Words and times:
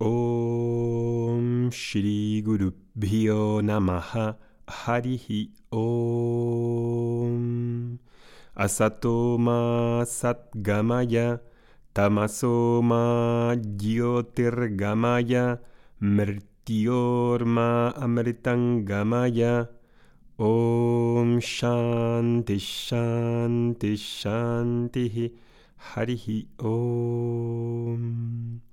Om 0.00 1.70
Shri 1.74 2.40
Guru 2.42 2.70
Bhyo 2.96 3.60
Namaha. 3.60 4.36
Harihi 4.68 5.50
Om. 5.72 7.98
Asato 8.56 9.38
Ma 9.38 10.04
Satgamaya. 10.06 11.40
Tamaso 11.92 12.80
Ma 12.80 13.56
Jyotirgamaya. 13.58 15.58
Mrityorma 16.00 17.92
Amritangamaya. 17.98 19.66
Om 20.38 21.40
Shanti 21.42 22.60
Shanti 22.60 23.96
Shanti. 23.98 25.32
Harihi 25.90 26.46
Om 26.62 28.67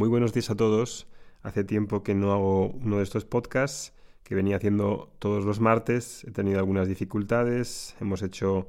muy 0.00 0.08
buenos 0.08 0.32
días 0.32 0.48
a 0.48 0.56
todos. 0.56 1.06
Hace 1.42 1.62
tiempo 1.62 2.02
que 2.02 2.14
no 2.14 2.32
hago 2.32 2.68
uno 2.68 2.96
de 2.96 3.02
estos 3.02 3.26
podcasts 3.26 3.92
que 4.22 4.34
venía 4.34 4.56
haciendo 4.56 5.12
todos 5.18 5.44
los 5.44 5.60
martes. 5.60 6.24
He 6.24 6.30
tenido 6.30 6.58
algunas 6.58 6.88
dificultades. 6.88 7.94
Hemos 8.00 8.22
hecho 8.22 8.66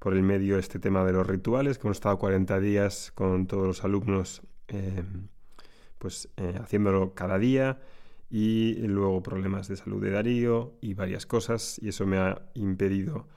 por 0.00 0.14
el 0.14 0.24
medio 0.24 0.58
este 0.58 0.80
tema 0.80 1.04
de 1.04 1.12
los 1.12 1.28
rituales, 1.28 1.78
que 1.78 1.86
hemos 1.86 1.98
estado 1.98 2.18
40 2.18 2.58
días 2.58 3.12
con 3.14 3.46
todos 3.46 3.68
los 3.68 3.84
alumnos 3.84 4.42
eh, 4.66 5.04
pues 5.98 6.28
eh, 6.38 6.58
haciéndolo 6.60 7.14
cada 7.14 7.38
día 7.38 7.78
y 8.28 8.74
luego 8.88 9.22
problemas 9.22 9.68
de 9.68 9.76
salud 9.76 10.02
de 10.02 10.10
Darío 10.10 10.72
y 10.80 10.94
varias 10.94 11.24
cosas 11.24 11.78
y 11.80 11.90
eso 11.90 12.04
me 12.04 12.18
ha 12.18 12.42
impedido 12.54 13.28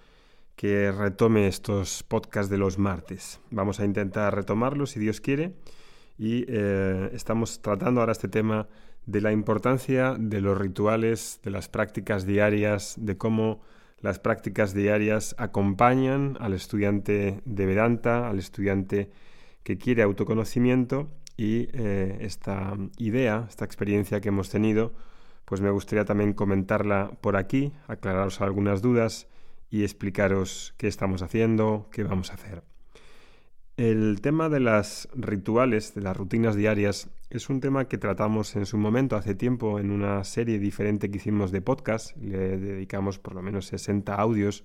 que 0.55 0.91
retome 0.91 1.47
estos 1.47 2.01
podcasts 2.01 2.49
de 2.49 2.57
los 2.57 2.79
martes. 2.79 3.39
Vamos 3.51 3.79
a 3.79 3.85
intentar 3.85 4.33
retomarlos 4.33 4.89
si 4.89 4.99
Dios 4.99 5.21
quiere 5.21 5.53
y 6.17 6.45
eh, 6.47 7.09
estamos 7.13 7.61
tratando 7.61 7.99
ahora 8.01 8.11
este 8.11 8.27
tema 8.27 8.67
de 9.05 9.21
la 9.21 9.31
importancia 9.31 10.15
de 10.19 10.41
los 10.41 10.57
rituales, 10.57 11.39
de 11.43 11.51
las 11.51 11.69
prácticas 11.69 12.25
diarias, 12.25 12.95
de 12.97 13.17
cómo 13.17 13.61
las 13.99 14.19
prácticas 14.19 14.73
diarias 14.73 15.35
acompañan 15.37 16.37
al 16.39 16.53
estudiante 16.53 17.41
de 17.45 17.65
Vedanta, 17.65 18.29
al 18.29 18.39
estudiante 18.39 19.09
que 19.63 19.77
quiere 19.77 20.03
autoconocimiento 20.03 21.09
y 21.35 21.69
eh, 21.73 22.17
esta 22.21 22.75
idea, 22.97 23.45
esta 23.47 23.65
experiencia 23.65 24.21
que 24.21 24.29
hemos 24.29 24.49
tenido, 24.49 24.93
pues 25.45 25.61
me 25.61 25.71
gustaría 25.71 26.03
también 26.03 26.33
comentarla 26.33 27.11
por 27.21 27.37
aquí, 27.37 27.73
aclararos 27.87 28.41
algunas 28.41 28.81
dudas 28.81 29.27
y 29.69 29.83
explicaros 29.83 30.73
qué 30.77 30.87
estamos 30.87 31.21
haciendo, 31.21 31.89
qué 31.91 32.03
vamos 32.03 32.31
a 32.31 32.33
hacer. 32.33 32.76
El 33.77 34.21
tema 34.21 34.49
de 34.49 34.59
las 34.59 35.07
rituales, 35.13 35.93
de 35.93 36.01
las 36.01 36.17
rutinas 36.17 36.55
diarias, 36.55 37.11
es 37.29 37.47
un 37.47 37.59
tema 37.59 37.87
que 37.87 37.99
tratamos 37.99 38.55
en 38.55 38.65
su 38.65 38.75
momento, 38.75 39.15
hace 39.15 39.35
tiempo, 39.35 39.79
en 39.79 39.91
una 39.91 40.23
serie 40.23 40.57
diferente 40.57 41.11
que 41.11 41.17
hicimos 41.17 41.51
de 41.51 41.61
podcast. 41.61 42.17
Le 42.17 42.57
dedicamos 42.57 43.19
por 43.19 43.35
lo 43.35 43.43
menos 43.43 43.67
60 43.67 44.15
audios 44.15 44.63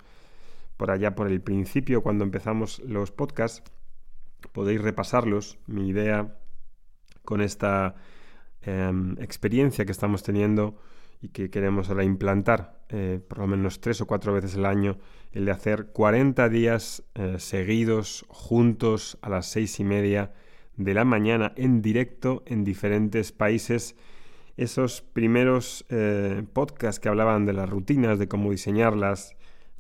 por 0.79 0.91
allá 0.91 1.15
por 1.15 1.27
el 1.27 1.43
principio, 1.43 2.03
cuando 2.03 2.25
empezamos 2.25 2.79
los 2.87 3.13
podcasts. 3.13 3.63
Podéis 4.51 4.81
repasarlos. 4.81 5.59
Mi 5.67 5.89
idea 5.89 6.39
con 7.23 7.43
esta 7.43 7.97
em, 8.63 9.15
experiencia 9.21 9.85
que 9.85 9.93
estamos 9.93 10.23
teniendo 10.23 10.79
y 11.21 11.29
que 11.29 11.51
queremos 11.51 11.91
ahora 11.91 12.05
implantar 12.05 12.83
eh, 12.89 13.21
por 13.29 13.41
lo 13.41 13.47
menos 13.47 13.83
tres 13.83 14.01
o 14.01 14.07
cuatro 14.07 14.33
veces 14.33 14.57
al 14.57 14.65
año, 14.65 14.97
el 15.33 15.47
de 15.47 15.51
hacer 15.51 15.87
40 15.87 16.49
días 16.49 17.03
eh, 17.15 17.37
seguidos, 17.39 18.25
juntos, 18.29 19.19
a 19.23 19.31
las 19.31 19.47
seis 19.47 19.81
y 19.81 19.85
media 19.85 20.33
de 20.77 20.95
la 20.95 21.05
mañana, 21.05 21.53
en 21.57 21.83
directo, 21.83 22.43
en 22.47 22.65
diferentes 22.65 23.33
países. 23.33 23.97
Esos 24.57 25.01
primeros 25.01 25.87
eh, 25.89 26.45
podcasts 26.53 27.01
que 27.01 27.09
hablaban 27.09 27.47
de 27.47 27.55
las 27.55 27.69
rutinas, 27.69 28.19
de 28.19 28.29
cómo 28.29 28.51
diseñarlas, 28.51 29.37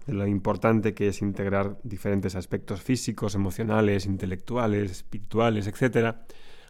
de 0.06 0.14
lo 0.14 0.27
importante 0.27 0.94
que 0.94 1.09
es 1.09 1.22
integrar 1.22 1.78
diferentes 1.82 2.34
aspectos 2.34 2.82
físicos, 2.82 3.34
emocionales, 3.34 4.06
intelectuales, 4.06 4.91
espirituales, 4.91 5.66
etc., 5.66 6.16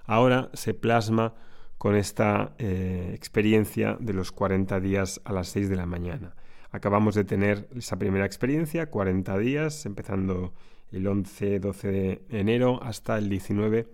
ahora 0.05 0.51
se 0.53 0.75
plasma 0.75 1.35
con 1.79 1.97
esta 1.97 2.55
eh, 2.59 3.13
experiencia 3.15 3.97
de 3.99 4.13
los 4.13 4.33
40 4.33 4.79
días 4.81 5.21
a 5.25 5.33
las 5.33 5.49
6 5.49 5.69
de 5.69 5.77
la 5.77 5.87
mañana. 5.87 6.35
Acabamos 6.73 7.15
de 7.15 7.25
tener 7.25 7.69
esa 7.77 7.99
primera 7.99 8.25
experiencia, 8.25 8.91
40 8.91 9.37
días, 9.39 9.85
empezando 9.85 10.55
el 10.91 11.07
11-12 11.07 11.83
de 11.83 12.23
enero 12.31 12.83
hasta 12.83 13.19
el 13.19 13.29
19 13.29 13.89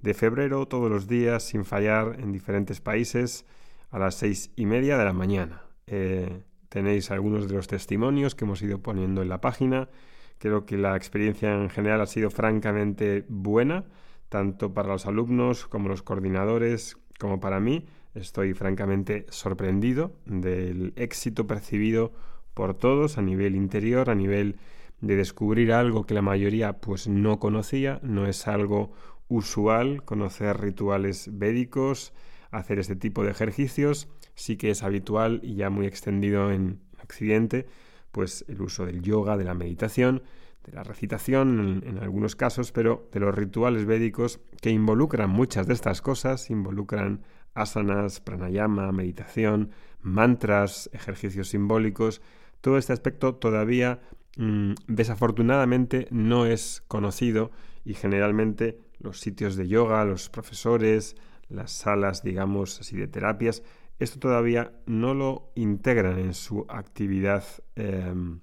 de 0.00 0.14
febrero, 0.14 0.66
todos 0.66 0.90
los 0.90 1.06
días, 1.06 1.42
sin 1.42 1.66
fallar, 1.66 2.16
en 2.18 2.32
diferentes 2.32 2.80
países, 2.80 3.44
a 3.90 3.98
las 3.98 4.14
6 4.14 4.52
y 4.56 4.64
media 4.64 4.96
de 4.96 5.04
la 5.04 5.12
mañana. 5.12 5.62
Eh, 5.86 6.40
tenéis 6.70 7.10
algunos 7.10 7.48
de 7.48 7.54
los 7.54 7.68
testimonios 7.68 8.34
que 8.34 8.46
hemos 8.46 8.62
ido 8.62 8.78
poniendo 8.78 9.20
en 9.20 9.28
la 9.28 9.42
página. 9.42 9.90
Creo 10.38 10.64
que 10.64 10.78
la 10.78 10.96
experiencia 10.96 11.52
en 11.52 11.68
general 11.68 12.00
ha 12.00 12.06
sido 12.06 12.30
francamente 12.30 13.26
buena, 13.28 13.84
tanto 14.30 14.72
para 14.72 14.88
los 14.88 15.04
alumnos 15.04 15.66
como 15.66 15.90
los 15.90 16.02
coordinadores, 16.02 16.96
como 17.18 17.40
para 17.40 17.60
mí. 17.60 17.84
Estoy 18.14 18.52
francamente 18.54 19.26
sorprendido 19.30 20.12
del 20.26 20.92
éxito 20.96 21.46
percibido 21.46 22.12
por 22.54 22.74
todos 22.74 23.16
a 23.16 23.22
nivel 23.22 23.56
interior, 23.56 24.10
a 24.10 24.14
nivel 24.14 24.56
de 25.00 25.16
descubrir 25.16 25.72
algo 25.72 26.04
que 26.04 26.14
la 26.14 26.22
mayoría 26.22 26.74
pues 26.74 27.08
no 27.08 27.38
conocía, 27.38 28.00
no 28.02 28.26
es 28.26 28.46
algo 28.46 28.92
usual 29.28 30.04
conocer 30.04 30.60
rituales 30.60 31.30
védicos, 31.32 32.12
hacer 32.50 32.78
este 32.78 32.96
tipo 32.96 33.24
de 33.24 33.30
ejercicios, 33.30 34.08
sí 34.34 34.56
que 34.56 34.70
es 34.70 34.82
habitual 34.82 35.40
y 35.42 35.54
ya 35.54 35.70
muy 35.70 35.86
extendido 35.86 36.52
en 36.52 36.80
Occidente, 37.02 37.66
pues 38.12 38.44
el 38.46 38.60
uso 38.60 38.84
del 38.84 39.02
yoga, 39.02 39.38
de 39.38 39.44
la 39.44 39.54
meditación, 39.54 40.22
de 40.64 40.72
la 40.72 40.84
recitación 40.84 41.82
en, 41.84 41.98
algunos 41.98 42.36
casos, 42.36 42.70
pero 42.72 43.08
de 43.10 43.20
los 43.20 43.34
rituales 43.34 43.86
védicos 43.86 44.38
que 44.60 44.70
involucran 44.70 45.30
muchas 45.30 45.66
de 45.66 45.74
estas 45.74 46.02
cosas, 46.02 46.50
involucran 46.50 47.22
asanas, 47.54 48.20
pranayama, 48.20 48.90
meditación, 48.92 49.70
mantras, 50.00 50.90
ejercicios 50.92 51.48
simbólicos. 51.48 52.22
Todo 52.60 52.78
este 52.78 52.92
aspecto 52.92 53.34
todavía 53.34 54.00
mm, 54.36 54.72
desafortunadamente 54.86 56.08
no 56.10 56.46
es 56.46 56.82
conocido 56.88 57.50
y 57.84 57.94
generalmente 57.94 58.78
los 58.98 59.20
sitios 59.20 59.56
de 59.56 59.68
yoga, 59.68 60.04
los 60.04 60.28
profesores, 60.28 61.16
las 61.48 61.72
salas, 61.72 62.22
digamos 62.22 62.80
así, 62.80 62.96
de 62.96 63.08
terapias, 63.08 63.62
esto 63.98 64.18
todavía 64.18 64.72
no 64.86 65.14
lo 65.14 65.52
integran 65.54 66.18
en 66.18 66.34
su 66.34 66.66
actividad 66.68 67.44
em, 67.76 68.40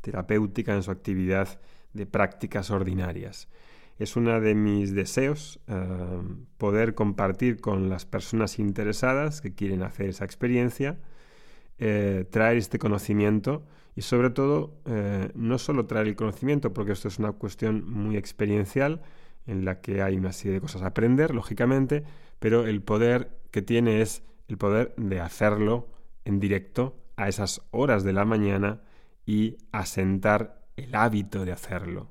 terapéutica 0.00 0.74
en 0.74 0.82
su 0.82 0.90
actividad 0.90 1.60
de 1.92 2.06
prácticas 2.06 2.70
ordinarias. 2.70 3.48
Es 4.00 4.16
uno 4.16 4.40
de 4.40 4.54
mis 4.54 4.94
deseos 4.94 5.60
eh, 5.66 5.76
poder 6.56 6.94
compartir 6.94 7.60
con 7.60 7.90
las 7.90 8.06
personas 8.06 8.58
interesadas 8.58 9.42
que 9.42 9.54
quieren 9.54 9.82
hacer 9.82 10.08
esa 10.08 10.24
experiencia, 10.24 10.98
eh, 11.78 12.24
traer 12.30 12.56
este 12.56 12.78
conocimiento 12.78 13.62
y 13.94 14.00
sobre 14.00 14.30
todo 14.30 14.80
eh, 14.86 15.30
no 15.34 15.58
solo 15.58 15.84
traer 15.84 16.06
el 16.06 16.16
conocimiento, 16.16 16.72
porque 16.72 16.92
esto 16.92 17.08
es 17.08 17.18
una 17.18 17.32
cuestión 17.32 17.84
muy 17.90 18.16
experiencial 18.16 19.02
en 19.46 19.66
la 19.66 19.82
que 19.82 20.00
hay 20.00 20.16
una 20.16 20.32
serie 20.32 20.54
de 20.54 20.60
cosas 20.62 20.80
a 20.80 20.86
aprender, 20.86 21.34
lógicamente, 21.34 22.02
pero 22.38 22.66
el 22.66 22.80
poder 22.80 23.36
que 23.50 23.60
tiene 23.60 24.00
es 24.00 24.22
el 24.48 24.56
poder 24.56 24.94
de 24.96 25.20
hacerlo 25.20 25.88
en 26.24 26.40
directo 26.40 26.96
a 27.16 27.28
esas 27.28 27.68
horas 27.70 28.02
de 28.02 28.14
la 28.14 28.24
mañana 28.24 28.80
y 29.26 29.58
asentar 29.72 30.64
el 30.76 30.94
hábito 30.94 31.44
de 31.44 31.52
hacerlo. 31.52 32.08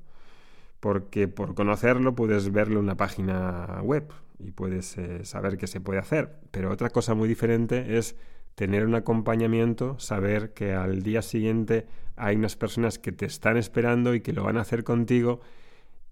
Porque 0.80 1.28
por 1.28 1.54
conocerlo 1.54 2.14
puedes 2.14 2.50
verlo 2.52 2.78
en 2.78 2.84
una 2.84 2.96
página 2.96 3.80
web 3.82 4.10
y 4.38 4.50
puedes 4.52 4.96
eh, 4.96 5.24
saber 5.24 5.58
qué 5.58 5.66
se 5.66 5.80
puede 5.80 5.98
hacer. 5.98 6.40
Pero 6.50 6.70
otra 6.70 6.90
cosa 6.90 7.14
muy 7.14 7.28
diferente 7.28 7.98
es 7.98 8.16
tener 8.54 8.86
un 8.86 8.94
acompañamiento, 8.94 9.98
saber 9.98 10.52
que 10.52 10.72
al 10.72 11.02
día 11.02 11.22
siguiente 11.22 11.86
hay 12.16 12.36
unas 12.36 12.56
personas 12.56 12.98
que 12.98 13.12
te 13.12 13.26
están 13.26 13.56
esperando 13.56 14.14
y 14.14 14.20
que 14.20 14.32
lo 14.32 14.44
van 14.44 14.56
a 14.56 14.62
hacer 14.62 14.84
contigo. 14.84 15.40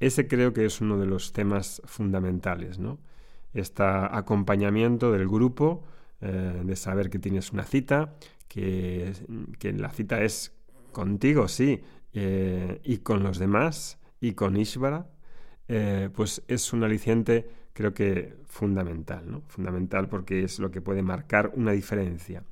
Ese 0.01 0.29
creo 0.29 0.53
que 0.53 0.65
es 0.65 0.81
uno 0.81 0.99
de 0.99 1.07
los 1.07 1.33
temas 1.33 1.83
fundamentales, 1.85 2.79
¿no? 2.79 2.99
Este 3.55 3.83
acompañamiento 3.83 5.11
del 5.13 5.27
grupo, 5.27 5.85
eh, 6.21 6.63
de 6.65 6.77
saber 6.77 7.11
que 7.11 7.19
tienes 7.19 7.53
una 7.53 7.65
cita, 7.65 8.15
que, 8.47 9.13
que 9.59 9.73
la 9.73 9.91
cita 9.91 10.23
es 10.23 10.55
contigo, 10.93 11.49
sí, 11.49 11.81
eh, 12.13 12.81
y 12.85 12.99
con 12.99 13.23
los 13.23 13.39
demás, 13.39 13.98
y 14.21 14.33
con 14.33 14.57
Ishvara, 14.57 15.07
eh, 15.69 16.11
pues 16.15 16.43
es 16.49 16.73
un 16.73 16.85
aliciente 16.85 17.49
creo 17.79 17.95
que 17.95 18.35
fundamental, 18.49 19.31
¿no? 19.31 19.43
Fundamental 19.47 20.09
porque 20.09 20.43
es 20.43 20.59
lo 20.59 20.73
que 20.73 20.81
puede 20.81 21.03
marcar 21.03 21.53
una 21.55 21.71
diferencia. 21.71 22.43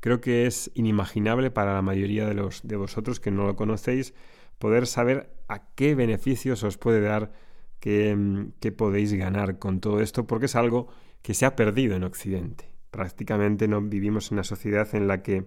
Creo 0.00 0.22
que 0.22 0.46
es 0.46 0.70
inimaginable 0.72 1.50
para 1.50 1.74
la 1.74 1.82
mayoría 1.82 2.26
de, 2.26 2.32
los, 2.32 2.66
de 2.66 2.76
vosotros 2.76 3.20
que 3.20 3.30
no 3.30 3.44
lo 3.44 3.56
conocéis 3.56 4.14
poder 4.58 4.86
saber 4.86 5.34
a 5.48 5.66
qué 5.74 5.94
beneficios 5.94 6.62
os 6.64 6.78
puede 6.78 7.02
dar, 7.02 7.30
qué, 7.78 8.16
qué 8.58 8.72
podéis 8.72 9.12
ganar 9.12 9.58
con 9.58 9.80
todo 9.80 10.00
esto, 10.00 10.26
porque 10.26 10.46
es 10.46 10.56
algo 10.56 10.88
que 11.20 11.34
se 11.34 11.44
ha 11.44 11.56
perdido 11.56 11.94
en 11.94 12.04
Occidente. 12.04 12.72
Prácticamente 12.90 13.68
no 13.68 13.82
vivimos 13.82 14.30
en 14.30 14.36
una 14.36 14.44
sociedad 14.44 14.94
en 14.94 15.08
la 15.08 15.22
que 15.22 15.44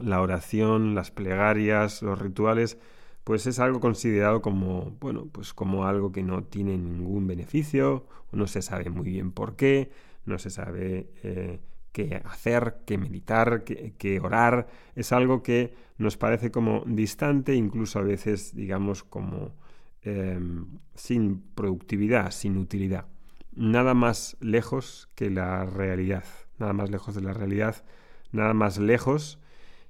la 0.00 0.20
oración, 0.20 0.94
las 0.94 1.10
plegarias, 1.10 2.02
los 2.02 2.20
rituales, 2.20 2.78
pues 3.24 3.46
es 3.46 3.58
algo 3.58 3.80
considerado 3.80 4.42
como, 4.42 4.92
bueno, 5.00 5.26
pues 5.32 5.54
como 5.54 5.86
algo 5.86 6.12
que 6.12 6.22
no 6.22 6.44
tiene 6.44 6.76
ningún 6.76 7.26
beneficio, 7.26 8.06
no 8.32 8.46
se 8.46 8.60
sabe 8.60 8.90
muy 8.90 9.10
bien 9.10 9.32
por 9.32 9.56
qué, 9.56 9.90
no 10.26 10.38
se 10.38 10.50
sabe 10.50 11.10
eh, 11.22 11.60
qué 11.92 12.20
hacer, 12.24 12.78
qué 12.86 12.98
meditar, 12.98 13.64
qué, 13.64 14.20
orar, 14.20 14.68
es 14.94 15.12
algo 15.12 15.42
que 15.42 15.74
nos 15.96 16.16
parece 16.18 16.50
como 16.50 16.82
distante, 16.86 17.54
incluso 17.54 17.98
a 17.98 18.02
veces, 18.02 18.54
digamos, 18.54 19.04
como 19.04 19.54
em, 20.02 20.66
sin 20.94 21.40
productividad, 21.54 22.30
sin 22.30 22.58
utilidad. 22.58 23.06
Nada 23.54 23.94
más 23.94 24.36
lejos 24.40 25.08
que 25.14 25.30
la 25.30 25.64
realidad, 25.64 26.24
nada 26.58 26.72
más 26.72 26.90
lejos 26.90 27.14
de 27.14 27.22
la 27.22 27.32
realidad, 27.32 27.84
nada 28.32 28.52
más 28.52 28.78
lejos 28.78 29.38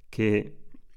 que 0.09 0.53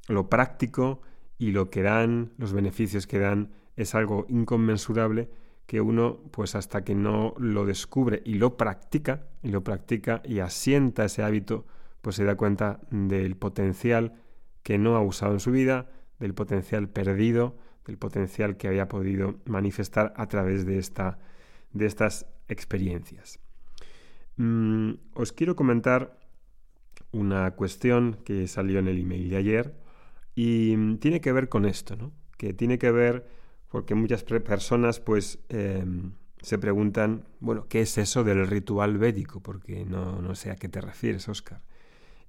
lo 0.07 0.29
práctico 0.29 1.01
y 1.39 1.53
lo 1.53 1.71
que 1.71 1.83
dan, 1.83 2.33
los 2.37 2.53
beneficios 2.53 3.07
que 3.07 3.19
dan, 3.19 3.53
es 3.77 3.95
algo 3.95 4.27
inconmensurable 4.29 5.31
que 5.67 5.81
uno, 5.81 6.19
pues 6.31 6.55
hasta 6.55 6.83
que 6.83 6.95
no 6.95 7.35
lo 7.39 7.65
descubre 7.67 8.23
y 8.25 8.35
lo 8.35 8.57
practica, 8.57 9.27
y 9.43 9.51
lo 9.51 9.63
practica 9.63 10.23
y 10.25 10.41
asienta 10.41 11.05
ese 11.05 11.23
hábito, 11.23 11.67
pues 12.01 12.17
se 12.17 12.25
da 12.25 12.37
cuenta 12.37 12.81
del 12.91 13.37
potencial 13.37 14.15
que 14.63 14.79
no 14.79 14.97
ha 14.97 15.03
usado 15.03 15.35
en 15.35 15.41
su 15.41 15.53
vida, 15.53 15.91
del 16.19 16.35
potencial 16.35 16.89
perdido, 16.89 17.57
del 17.87 17.99
potencial 17.99 18.57
que 18.57 18.69
había 18.69 18.89
podido 18.89 19.39
manifestar 19.45 20.13
a 20.17 20.27
través 20.27 20.67
de, 20.67 20.79
esta, 20.79 21.19
de 21.73 21.87
estas 21.87 22.27
experiencias. 22.49 23.39
Mm, 24.37 24.93
os 25.15 25.33
quiero 25.33 25.55
comentar 25.55 26.19
una 27.13 27.51
cuestión 27.53 28.19
que 28.25 28.47
salió 28.49 28.79
en 28.79 28.89
el 28.89 28.99
email 28.99 29.31
de 29.31 29.37
ayer 29.37 29.88
y 30.39 30.77
mm, 30.77 30.99
tiene 30.99 31.21
que 31.21 31.33
ver 31.33 31.49
con 31.49 31.65
esto, 31.65 31.97
¿no? 31.97 32.13
Que 32.37 32.55
tiene 32.55 32.79
que 32.79 32.93
ver 32.93 33.27
porque 33.69 33.97
muchas 33.97 34.23
personas 34.23 35.01
pues 35.01 35.41
em, 35.49 36.13
se 36.41 36.59
preguntan, 36.59 37.25
bueno, 37.41 37.67
¿qué 37.69 37.81
es 37.81 37.99
eso 37.99 38.23
del 38.23 38.47
ritual 38.47 38.99
védico? 38.99 39.41
Porque 39.43 39.85
no, 39.85 40.23
no 40.23 40.37
sé 40.37 40.53
a 40.53 40.55
qué 40.55 40.69
te 40.69 40.81
refieres, 40.81 41.29
Oscar. 41.29 41.61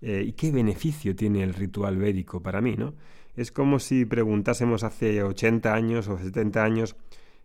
Eh, 0.02 0.24
¿Y 0.26 0.34
qué 0.34 0.52
beneficio 0.52 1.16
tiene 1.16 1.44
el 1.44 1.54
ritual 1.54 1.98
védico 1.98 2.42
para 2.42 2.62
mí, 2.62 2.76
no? 2.76 2.96
Es 3.36 3.52
como 3.52 3.78
si 3.78 4.06
preguntásemos 4.06 4.84
hace 4.84 5.22
80 5.22 5.72
años 5.72 6.08
o 6.08 6.18
70 6.18 6.64
años, 6.64 6.96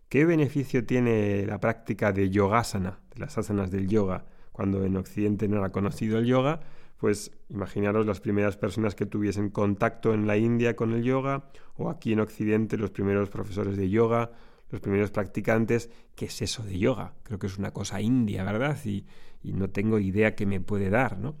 ¿qué 0.09 0.25
beneficio 0.25 0.83
tiene 0.83 1.45
la 1.45 1.59
práctica 1.59 2.11
de 2.11 2.31
yogasana, 2.31 3.01
de 3.13 3.19
las 3.19 3.37
asanas 3.37 3.69
del 3.69 3.87
yoga, 3.87 4.25
cuando 4.51 4.83
en 4.83 4.97
Occidente 4.97 5.47
no 5.47 5.57
era 5.57 5.71
conocido 5.71 6.17
el 6.17 6.25
yoga? 6.25 6.61
Pues 6.97 7.31
imaginaros 7.49 8.05
las 8.05 8.21
primeras 8.21 8.57
personas 8.57 8.95
que 8.95 9.05
tuviesen 9.05 9.49
contacto 9.49 10.13
en 10.13 10.27
la 10.27 10.37
India 10.37 10.75
con 10.75 10.93
el 10.93 11.03
yoga 11.03 11.49
o 11.75 11.89
aquí 11.89 12.13
en 12.13 12.21
Occidente 12.21 12.77
los 12.77 12.91
primeros 12.91 13.29
profesores 13.29 13.75
de 13.77 13.89
yoga, 13.89 14.31
los 14.69 14.81
primeros 14.81 15.11
practicantes. 15.11 15.89
¿Qué 16.15 16.25
es 16.25 16.41
eso 16.41 16.63
de 16.63 16.79
yoga? 16.79 17.13
Creo 17.23 17.39
que 17.39 17.47
es 17.47 17.57
una 17.57 17.71
cosa 17.71 18.01
india, 18.01 18.43
¿verdad? 18.43 18.77
Y, 18.85 19.05
no 19.43 19.69
tengo 19.69 19.99
idea 19.99 20.33
qué 20.33 20.47
me 20.47 20.59
puede 20.59 20.89
dar, 20.89 21.19
¿no? 21.19 21.35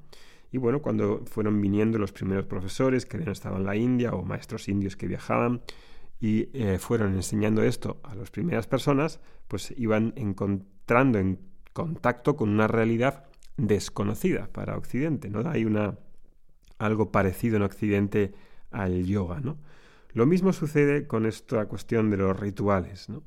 Y 0.51 0.59
bueno, 0.59 0.83
cuando 0.83 1.23
fueron 1.25 1.59
viniendo 1.59 1.97
los 1.97 2.11
primeros 2.11 2.45
profesores 2.45 3.07
que 3.07 3.17
habían 3.17 3.31
estado 3.31 3.57
en 3.57 3.65
la 3.65 3.75
India 3.75 4.13
o 4.13 4.23
maestros 4.23 4.69
indios 4.69 4.95
que 4.95 5.07
viajaban 5.07 5.63
y 6.19 6.49
eh, 6.53 6.77
fueron 6.77 7.15
enseñando 7.15 7.63
esto 7.63 7.99
a 8.03 8.13
las 8.13 8.29
primeras 8.29 8.67
personas, 8.67 9.19
pues 9.47 9.73
iban 9.75 10.13
encontrando 10.15 11.17
en 11.17 11.39
contacto 11.73 12.35
con 12.35 12.49
una 12.49 12.67
realidad 12.67 13.25
desconocida 13.57 14.47
para 14.51 14.77
Occidente, 14.77 15.29
¿no? 15.29 15.47
Hay 15.49 15.65
una, 15.65 15.97
algo 16.77 17.11
parecido 17.11 17.57
en 17.57 17.63
Occidente 17.63 18.33
al 18.71 19.05
yoga, 19.05 19.39
¿no? 19.39 19.57
Lo 20.13 20.25
mismo 20.25 20.53
sucede 20.53 21.07
con 21.07 21.25
esta 21.25 21.65
cuestión 21.65 22.09
de 22.09 22.17
los 22.17 22.39
rituales, 22.39 23.09
¿no? 23.09 23.23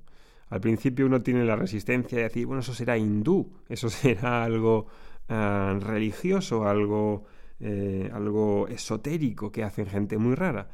Al 0.49 0.61
principio 0.61 1.07
uno 1.07 1.23
tiene 1.23 1.45
la 1.45 1.57
resistencia 1.57 2.17
de 2.19 2.25
decir, 2.25 2.47
bueno, 2.47 2.61
eso 2.61 2.73
será 2.73 2.97
hindú, 2.97 3.53
eso 3.69 3.91
será 3.91 4.45
algo 4.45 4.87
ah, 5.29 5.79
religioso, 5.81 6.67
algo, 6.67 7.25
eh, 7.61 8.11
algo 8.13 8.69
esotérico 8.69 9.53
que 9.53 9.65
hacen 9.65 9.87
gente 9.87 10.17
muy 10.19 10.35
rara. 10.35 10.71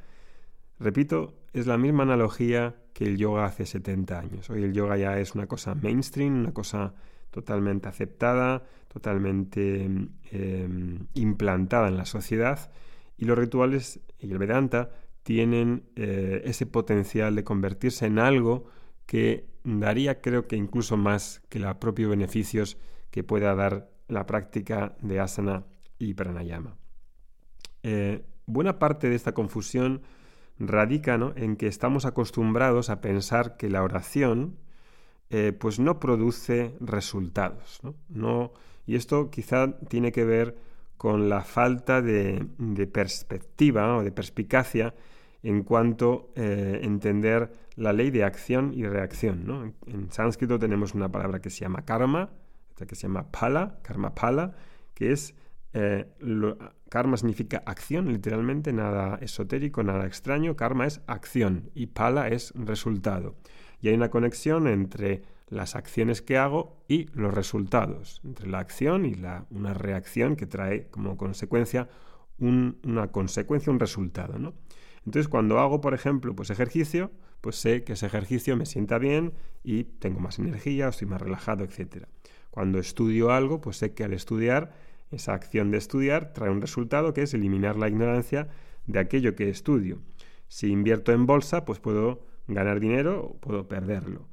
Repito, 0.78 1.34
es 1.52 1.66
la 1.66 1.78
misma 1.78 2.02
analogía 2.02 2.76
que 2.92 3.04
el 3.04 3.16
yoga 3.16 3.46
hace 3.46 3.66
70 3.66 4.18
años. 4.18 4.50
Hoy 4.50 4.62
el 4.62 4.72
yoga 4.72 4.96
ya 4.96 5.18
es 5.18 5.34
una 5.34 5.46
cosa 5.46 5.74
mainstream, 5.74 6.40
una 6.40 6.52
cosa 6.52 6.94
totalmente 7.30 7.88
aceptada, 7.88 8.62
totalmente 8.94 9.84
em, 10.30 11.06
implantada 11.14 11.88
en 11.88 11.96
la 11.96 12.04
sociedad 12.04 12.70
y 13.18 13.24
los 13.24 13.36
rituales 13.36 14.00
y 14.20 14.30
el 14.30 14.38
Vedanta 14.38 14.90
tienen 15.24 15.82
eh, 15.96 16.42
ese 16.44 16.64
potencial 16.64 17.34
de 17.34 17.42
convertirse 17.42 18.06
en 18.06 18.20
algo 18.20 18.66
que 19.04 19.48
daría 19.64 20.20
creo 20.20 20.46
que 20.46 20.54
incluso 20.54 20.96
más 20.96 21.42
que 21.48 21.58
los 21.58 21.74
propios 21.76 22.08
beneficios 22.08 22.78
que 23.10 23.24
pueda 23.24 23.54
dar 23.56 23.90
la 24.06 24.26
práctica 24.26 24.94
de 25.00 25.18
asana 25.18 25.64
y 25.98 26.14
pranayama. 26.14 26.76
Eh, 27.82 28.24
buena 28.46 28.78
parte 28.78 29.08
de 29.08 29.16
esta 29.16 29.34
confusión 29.34 30.02
radica 30.58 31.18
en 31.34 31.56
que 31.56 31.66
estamos 31.66 32.04
acostumbrados 32.04 32.90
a 32.90 33.00
pensar 33.00 33.56
que 33.56 33.70
la 33.70 33.82
oración 33.82 34.56
eh, 35.30 35.52
pues 35.52 35.80
no 35.80 35.98
produce 35.98 36.76
resultados. 36.80 37.80
¿no? 38.08 38.52
Y 38.86 38.96
esto 38.96 39.30
quizá 39.30 39.78
tiene 39.88 40.12
que 40.12 40.24
ver 40.24 40.56
con 40.96 41.28
la 41.28 41.42
falta 41.42 42.00
de, 42.00 42.46
perspectiva 42.92 43.96
o 43.96 44.02
de 44.02 44.12
perspicacia 44.12 44.94
en 45.42 45.62
cuanto 45.62 46.32
a 46.36 46.40
eh, 46.40 46.80
entender 46.82 47.52
la 47.76 47.92
ley 47.92 48.10
de 48.10 48.24
acción 48.24 48.72
y 48.74 48.86
reacción. 48.86 49.74
En, 49.86 50.10
sánscrito 50.10 50.58
tenemos 50.58 50.94
una 50.94 51.10
palabra 51.10 51.40
que 51.40 51.50
se 51.50 51.60
llama 51.60 51.84
karma, 51.84 52.30
que 52.76 52.94
se 52.94 53.02
llama 53.02 53.30
pala, 53.30 53.78
karma 53.82 54.14
pala, 54.14 54.54
que 54.94 55.12
es 55.12 55.34
eh, 55.74 56.06
karma 56.88 57.16
significa 57.16 57.62
acción, 57.66 58.12
literalmente, 58.12 58.72
nada 58.72 59.18
esotérico, 59.20 59.82
nada 59.82 60.06
extraño. 60.06 60.54
Karma 60.54 60.86
es 60.86 61.00
acción 61.08 61.70
y 61.74 61.86
pala 61.86 62.28
es 62.28 62.52
resultado. 62.54 63.34
Y 63.80 63.88
hay 63.88 63.94
una 63.94 64.10
conexión 64.10 64.68
entre 64.68 65.22
las 65.48 65.76
acciones 65.76 66.22
que 66.22 66.38
hago 66.38 66.76
y 66.88 67.06
los 67.12 67.34
resultados, 67.34 68.20
entre 68.24 68.48
la 68.48 68.58
acción 68.58 69.04
y 69.04 69.14
la, 69.14 69.46
una 69.50 69.74
reacción 69.74 70.36
que 70.36 70.46
trae 70.46 70.88
como 70.88 71.16
consecuencia 71.16 71.88
una 72.38 73.08
consecuencia, 73.12 73.72
un 73.72 73.80
resultado. 73.80 74.38
¿no? 74.38 74.54
Entonces, 75.06 75.28
cuando 75.28 75.60
hago, 75.60 75.80
por 75.80 75.94
ejemplo, 75.94 76.34
pues 76.34 76.50
ejercicio, 76.50 77.10
pues 77.40 77.56
sé 77.56 77.84
que 77.84 77.92
ese 77.92 78.06
ejercicio 78.06 78.56
me 78.56 78.66
sienta 78.66 78.98
bien 78.98 79.34
y 79.62 79.84
tengo 79.84 80.20
más 80.20 80.38
energía, 80.38 80.88
estoy 80.88 81.06
más 81.06 81.20
relajado, 81.20 81.64
etc. 81.64 82.06
Cuando 82.50 82.78
estudio 82.78 83.30
algo, 83.30 83.60
pues 83.60 83.76
sé 83.76 83.92
que 83.94 84.04
al 84.04 84.12
estudiar, 84.12 84.74
esa 85.10 85.34
acción 85.34 85.70
de 85.70 85.78
estudiar 85.78 86.32
trae 86.32 86.50
un 86.50 86.60
resultado 86.60 87.12
que 87.12 87.22
es 87.22 87.34
eliminar 87.34 87.76
la 87.76 87.88
ignorancia 87.88 88.48
de 88.86 88.98
aquello 88.98 89.36
que 89.36 89.48
estudio. 89.48 90.00
Si 90.48 90.68
invierto 90.68 91.12
en 91.12 91.26
bolsa, 91.26 91.64
pues 91.64 91.78
puedo 91.78 92.26
ganar 92.48 92.80
dinero 92.80 93.24
o 93.24 93.36
puedo 93.38 93.68
perderlo. 93.68 94.26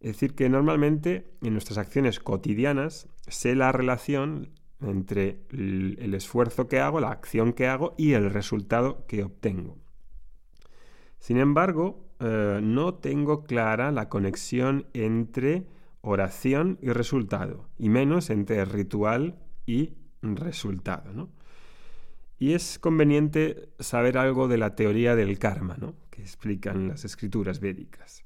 Es 0.00 0.12
decir, 0.12 0.34
que 0.34 0.48
normalmente 0.48 1.26
en 1.42 1.52
nuestras 1.52 1.78
acciones 1.78 2.20
cotidianas 2.20 3.08
sé 3.26 3.54
la 3.54 3.72
relación 3.72 4.50
entre 4.80 5.40
el 5.50 6.14
esfuerzo 6.14 6.68
que 6.68 6.78
hago, 6.78 7.00
la 7.00 7.10
acción 7.10 7.52
que 7.52 7.66
hago 7.66 7.94
y 7.98 8.12
el 8.12 8.30
resultado 8.30 9.06
que 9.06 9.24
obtengo. 9.24 9.76
Sin 11.18 11.38
embargo, 11.38 12.08
eh, 12.20 12.60
no 12.62 12.94
tengo 12.94 13.44
clara 13.44 13.90
la 13.90 14.08
conexión 14.08 14.86
entre 14.92 15.66
oración 16.00 16.78
y 16.80 16.90
resultado, 16.90 17.68
y 17.76 17.88
menos 17.88 18.30
entre 18.30 18.64
ritual 18.64 19.38
y 19.66 19.94
resultado. 20.22 21.28
Y 22.38 22.52
es 22.54 22.78
conveniente 22.78 23.68
saber 23.80 24.16
algo 24.16 24.46
de 24.46 24.58
la 24.58 24.76
teoría 24.76 25.16
del 25.16 25.40
karma, 25.40 25.76
que 26.10 26.22
explican 26.22 26.88
las 26.88 27.04
escrituras 27.04 27.58
védicas. 27.58 28.24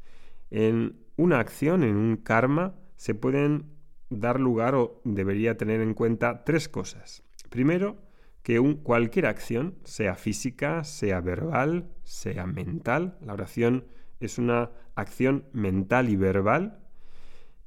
Una 1.16 1.40
acción, 1.40 1.82
en 1.82 1.96
un 1.96 2.16
karma, 2.16 2.74
se 2.96 3.14
pueden 3.14 3.66
dar 4.10 4.40
lugar 4.40 4.74
o 4.74 5.00
debería 5.04 5.56
tener 5.56 5.80
en 5.80 5.94
cuenta 5.94 6.44
tres 6.44 6.68
cosas. 6.68 7.22
Primero, 7.48 7.96
que 8.42 8.60
un, 8.60 8.74
cualquier 8.76 9.26
acción, 9.26 9.76
sea 9.84 10.14
física, 10.14 10.84
sea 10.84 11.20
verbal, 11.20 11.88
sea 12.04 12.46
mental, 12.46 13.18
la 13.20 13.34
oración 13.34 13.84
es 14.20 14.38
una 14.38 14.70
acción 14.94 15.44
mental 15.52 16.08
y 16.08 16.16
verbal, 16.16 16.80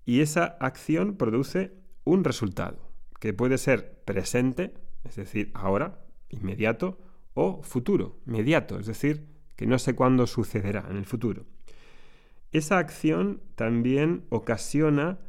y 0.06 0.22
esa 0.22 0.58
acción 0.60 1.16
produce 1.16 1.74
un 2.04 2.24
resultado, 2.24 2.92
que 3.20 3.34
puede 3.34 3.58
ser 3.58 4.02
presente, 4.06 4.74
es 5.04 5.16
decir, 5.16 5.52
ahora, 5.54 6.00
inmediato, 6.30 7.00
o 7.34 7.62
futuro, 7.64 8.20
inmediato, 8.26 8.80
es 8.80 8.86
decir, 8.86 9.28
que 9.56 9.66
no 9.66 9.80
sé 9.80 9.96
cuándo 9.96 10.28
sucederá 10.28 10.86
en 10.90 10.98
el 10.98 11.06
futuro 11.06 11.46
esa 12.58 12.78
acción 12.78 13.42
también 13.56 14.26
ocasiona 14.30 15.20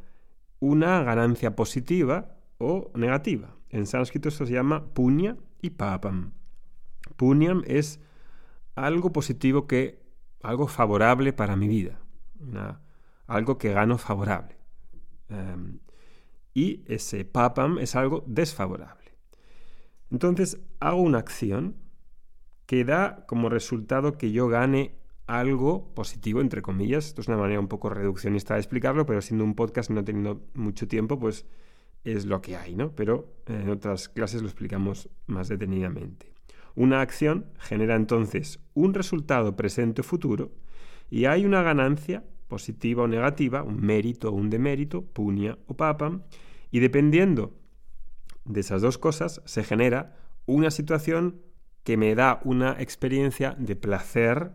una 0.59 1.03
ganancia 1.03 1.55
positiva 1.55 2.37
o 2.57 2.91
negativa. 2.95 3.55
En 3.69 3.85
sánscrito 3.85 4.29
esto 4.29 4.45
se 4.45 4.53
llama 4.53 4.85
punya 4.93 5.37
y 5.61 5.71
papam. 5.71 6.31
Punyam 7.17 7.63
es 7.65 7.99
algo 8.75 9.11
positivo 9.11 9.67
que, 9.67 10.01
algo 10.41 10.67
favorable 10.67 11.33
para 11.33 11.55
mi 11.55 11.67
vida, 11.67 11.99
algo 13.25 13.57
que 13.57 13.73
gano 13.73 13.97
favorable. 13.97 14.55
Em, 15.29 15.79
y 16.53 16.83
ese 16.87 17.25
papam 17.25 17.77
es 17.79 17.95
algo 17.95 18.23
desfavorable. 18.27 19.17
Entonces 20.11 20.61
hago 20.79 21.01
una 21.01 21.17
acción 21.17 21.75
que 22.65 22.85
da 22.85 23.25
como 23.27 23.49
resultado 23.49 24.17
que 24.17 24.31
yo 24.31 24.47
gane 24.47 24.96
algo 25.27 25.93
positivo, 25.93 26.41
entre 26.41 26.61
comillas. 26.61 27.07
Esto 27.07 27.21
es 27.21 27.27
una 27.27 27.37
manera 27.37 27.59
un 27.59 27.67
poco 27.67 27.89
reduccionista 27.89 28.55
de 28.55 28.61
explicarlo, 28.61 29.05
pero 29.05 29.21
siendo 29.21 29.43
un 29.43 29.55
podcast 29.55 29.91
no 29.91 30.03
teniendo 30.03 30.41
mucho 30.53 30.87
tiempo, 30.87 31.19
pues 31.19 31.45
es 32.03 32.25
lo 32.25 32.41
que 32.41 32.55
hay, 32.55 32.75
¿no? 32.75 32.91
Pero 32.95 33.35
en 33.45 33.69
otras 33.69 34.09
clases 34.09 34.41
lo 34.41 34.47
explicamos 34.47 35.09
más 35.27 35.49
detenidamente. 35.49 36.31
Una 36.75 37.01
acción 37.01 37.47
genera 37.59 37.95
entonces 37.95 38.59
un 38.73 38.93
resultado 38.93 39.55
presente 39.55 40.01
o 40.01 40.03
futuro 40.03 40.51
y 41.09 41.25
hay 41.25 41.45
una 41.45 41.61
ganancia 41.61 42.23
positiva 42.47 43.03
o 43.03 43.07
negativa, 43.07 43.63
un 43.63 43.81
mérito 43.81 44.29
o 44.29 44.33
un 44.33 44.49
demérito, 44.49 45.03
punia 45.03 45.57
o 45.67 45.75
papam, 45.75 46.23
y 46.71 46.79
dependiendo 46.79 47.53
de 48.45 48.61
esas 48.61 48.81
dos 48.81 48.97
cosas 48.97 49.41
se 49.45 49.63
genera 49.63 50.17
una 50.45 50.71
situación 50.71 51.41
que 51.83 51.97
me 51.97 52.15
da 52.15 52.39
una 52.43 52.79
experiencia 52.79 53.55
de 53.57 53.75
placer 53.75 54.51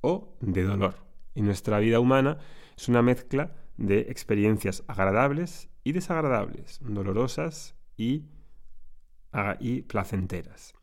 o 0.00 0.36
de 0.40 0.62
dolor. 0.62 0.94
Y 1.34 1.42
nuestra 1.42 1.78
vida 1.78 2.00
humana 2.00 2.38
es 2.76 2.88
una 2.88 3.02
mezcla 3.02 3.54
de 3.76 4.00
experiencias 4.00 4.84
agradables 4.86 5.68
y 5.84 5.92
desagradables, 5.92 6.78
dolorosas 6.82 7.74
y, 7.96 8.24
y 9.60 9.82
placenteras. 9.82 10.74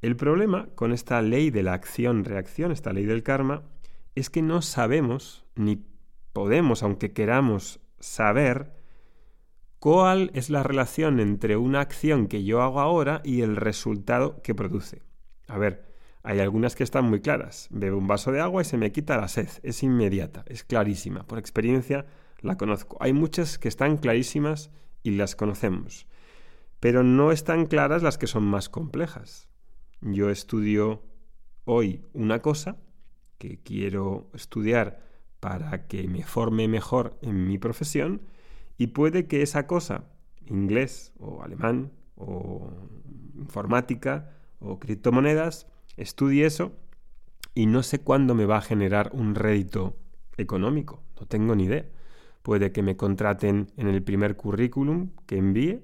El 0.00 0.16
problema 0.16 0.68
con 0.74 0.92
esta 0.92 1.20
ley 1.20 1.50
de 1.50 1.62
la 1.62 1.74
acción-reacción, 1.74 2.72
esta 2.72 2.92
ley 2.92 3.04
del 3.04 3.22
karma, 3.22 3.62
es 4.14 4.30
que 4.30 4.42
no 4.42 4.62
sabemos 4.62 5.44
ni 5.54 5.84
podemos, 6.32 6.82
aunque 6.82 7.12
queramos 7.12 7.80
saber, 7.98 8.72
cuál 9.78 10.30
es 10.34 10.50
la 10.50 10.62
relación 10.62 11.20
entre 11.20 11.56
una 11.56 11.80
acción 11.80 12.28
que 12.28 12.44
yo 12.44 12.62
hago 12.62 12.80
ahora 12.80 13.20
y 13.24 13.42
el 13.42 13.56
resultado 13.56 14.40
que 14.42 14.54
produce. 14.54 15.02
A 15.48 15.58
ver, 15.58 15.89
hay 16.22 16.40
algunas 16.40 16.76
que 16.76 16.84
están 16.84 17.04
muy 17.06 17.20
claras. 17.20 17.68
Bebo 17.70 17.98
un 17.98 18.06
vaso 18.06 18.32
de 18.32 18.40
agua 18.40 18.62
y 18.62 18.64
se 18.64 18.76
me 18.76 18.92
quita 18.92 19.16
la 19.16 19.28
sed. 19.28 19.48
Es 19.62 19.82
inmediata, 19.82 20.44
es 20.48 20.64
clarísima. 20.64 21.26
Por 21.26 21.38
experiencia 21.38 22.06
la 22.40 22.56
conozco. 22.56 22.96
Hay 23.00 23.12
muchas 23.12 23.58
que 23.58 23.68
están 23.68 23.96
clarísimas 23.96 24.70
y 25.02 25.12
las 25.12 25.34
conocemos. 25.34 26.06
Pero 26.78 27.02
no 27.02 27.32
están 27.32 27.66
claras 27.66 28.02
las 28.02 28.18
que 28.18 28.26
son 28.26 28.44
más 28.44 28.68
complejas. 28.68 29.48
Yo 30.00 30.30
estudio 30.30 31.02
hoy 31.64 32.04
una 32.12 32.40
cosa 32.40 32.76
que 33.38 33.58
quiero 33.62 34.30
estudiar 34.34 35.00
para 35.40 35.86
que 35.86 36.06
me 36.06 36.22
forme 36.22 36.68
mejor 36.68 37.18
en 37.22 37.46
mi 37.46 37.58
profesión 37.58 38.22
y 38.76 38.88
puede 38.88 39.26
que 39.26 39.42
esa 39.42 39.66
cosa, 39.66 40.04
inglés 40.46 41.12
o 41.18 41.42
alemán 41.42 41.92
o 42.16 42.70
informática 43.36 44.36
o 44.58 44.78
criptomonedas, 44.78 45.66
estudie 45.96 46.46
eso 46.46 46.72
y 47.54 47.66
no 47.66 47.82
sé 47.82 47.98
cuándo 48.00 48.34
me 48.34 48.46
va 48.46 48.58
a 48.58 48.62
generar 48.62 49.10
un 49.12 49.34
rédito 49.34 49.96
económico, 50.36 51.02
no 51.18 51.26
tengo 51.26 51.54
ni 51.54 51.64
idea. 51.64 51.86
Puede 52.42 52.72
que 52.72 52.82
me 52.82 52.96
contraten 52.96 53.70
en 53.76 53.88
el 53.88 54.02
primer 54.02 54.36
currículum 54.36 55.10
que 55.26 55.36
envíe, 55.36 55.80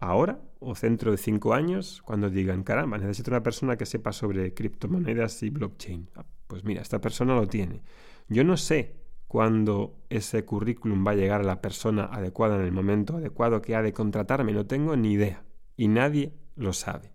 ahora 0.00 0.40
o 0.60 0.74
dentro 0.74 1.10
de 1.10 1.18
cinco 1.18 1.54
años, 1.54 2.02
cuando 2.04 2.30
digan, 2.30 2.62
caramba, 2.62 2.96
necesito 2.96 3.30
una 3.30 3.42
persona 3.42 3.76
que 3.76 3.84
sepa 3.84 4.12
sobre 4.12 4.54
criptomonedas 4.54 5.42
y 5.42 5.50
blockchain. 5.50 6.08
Ah, 6.14 6.24
pues 6.46 6.64
mira, 6.64 6.80
esta 6.80 7.00
persona 7.00 7.34
lo 7.34 7.48
tiene. 7.48 7.82
Yo 8.28 8.44
no 8.44 8.56
sé 8.56 8.96
cuándo 9.26 9.96
ese 10.08 10.44
currículum 10.44 11.06
va 11.06 11.12
a 11.12 11.16
llegar 11.16 11.40
a 11.40 11.44
la 11.44 11.60
persona 11.60 12.04
adecuada 12.04 12.56
en 12.56 12.62
el 12.62 12.72
momento 12.72 13.16
adecuado 13.16 13.60
que 13.62 13.74
ha 13.74 13.82
de 13.82 13.92
contratarme, 13.92 14.52
no 14.52 14.66
tengo 14.66 14.96
ni 14.96 15.12
idea. 15.12 15.44
Y 15.76 15.88
nadie 15.88 16.32
lo 16.54 16.72
sabe. 16.72 17.11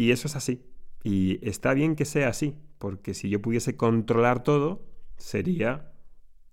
Y 0.00 0.12
eso 0.12 0.28
es 0.28 0.36
así. 0.36 0.64
Y 1.04 1.46
está 1.46 1.74
bien 1.74 1.94
que 1.94 2.06
sea 2.06 2.28
así, 2.28 2.56
porque 2.78 3.12
si 3.12 3.28
yo 3.28 3.42
pudiese 3.42 3.76
controlar 3.76 4.42
todo, 4.42 4.86
sería 5.18 5.92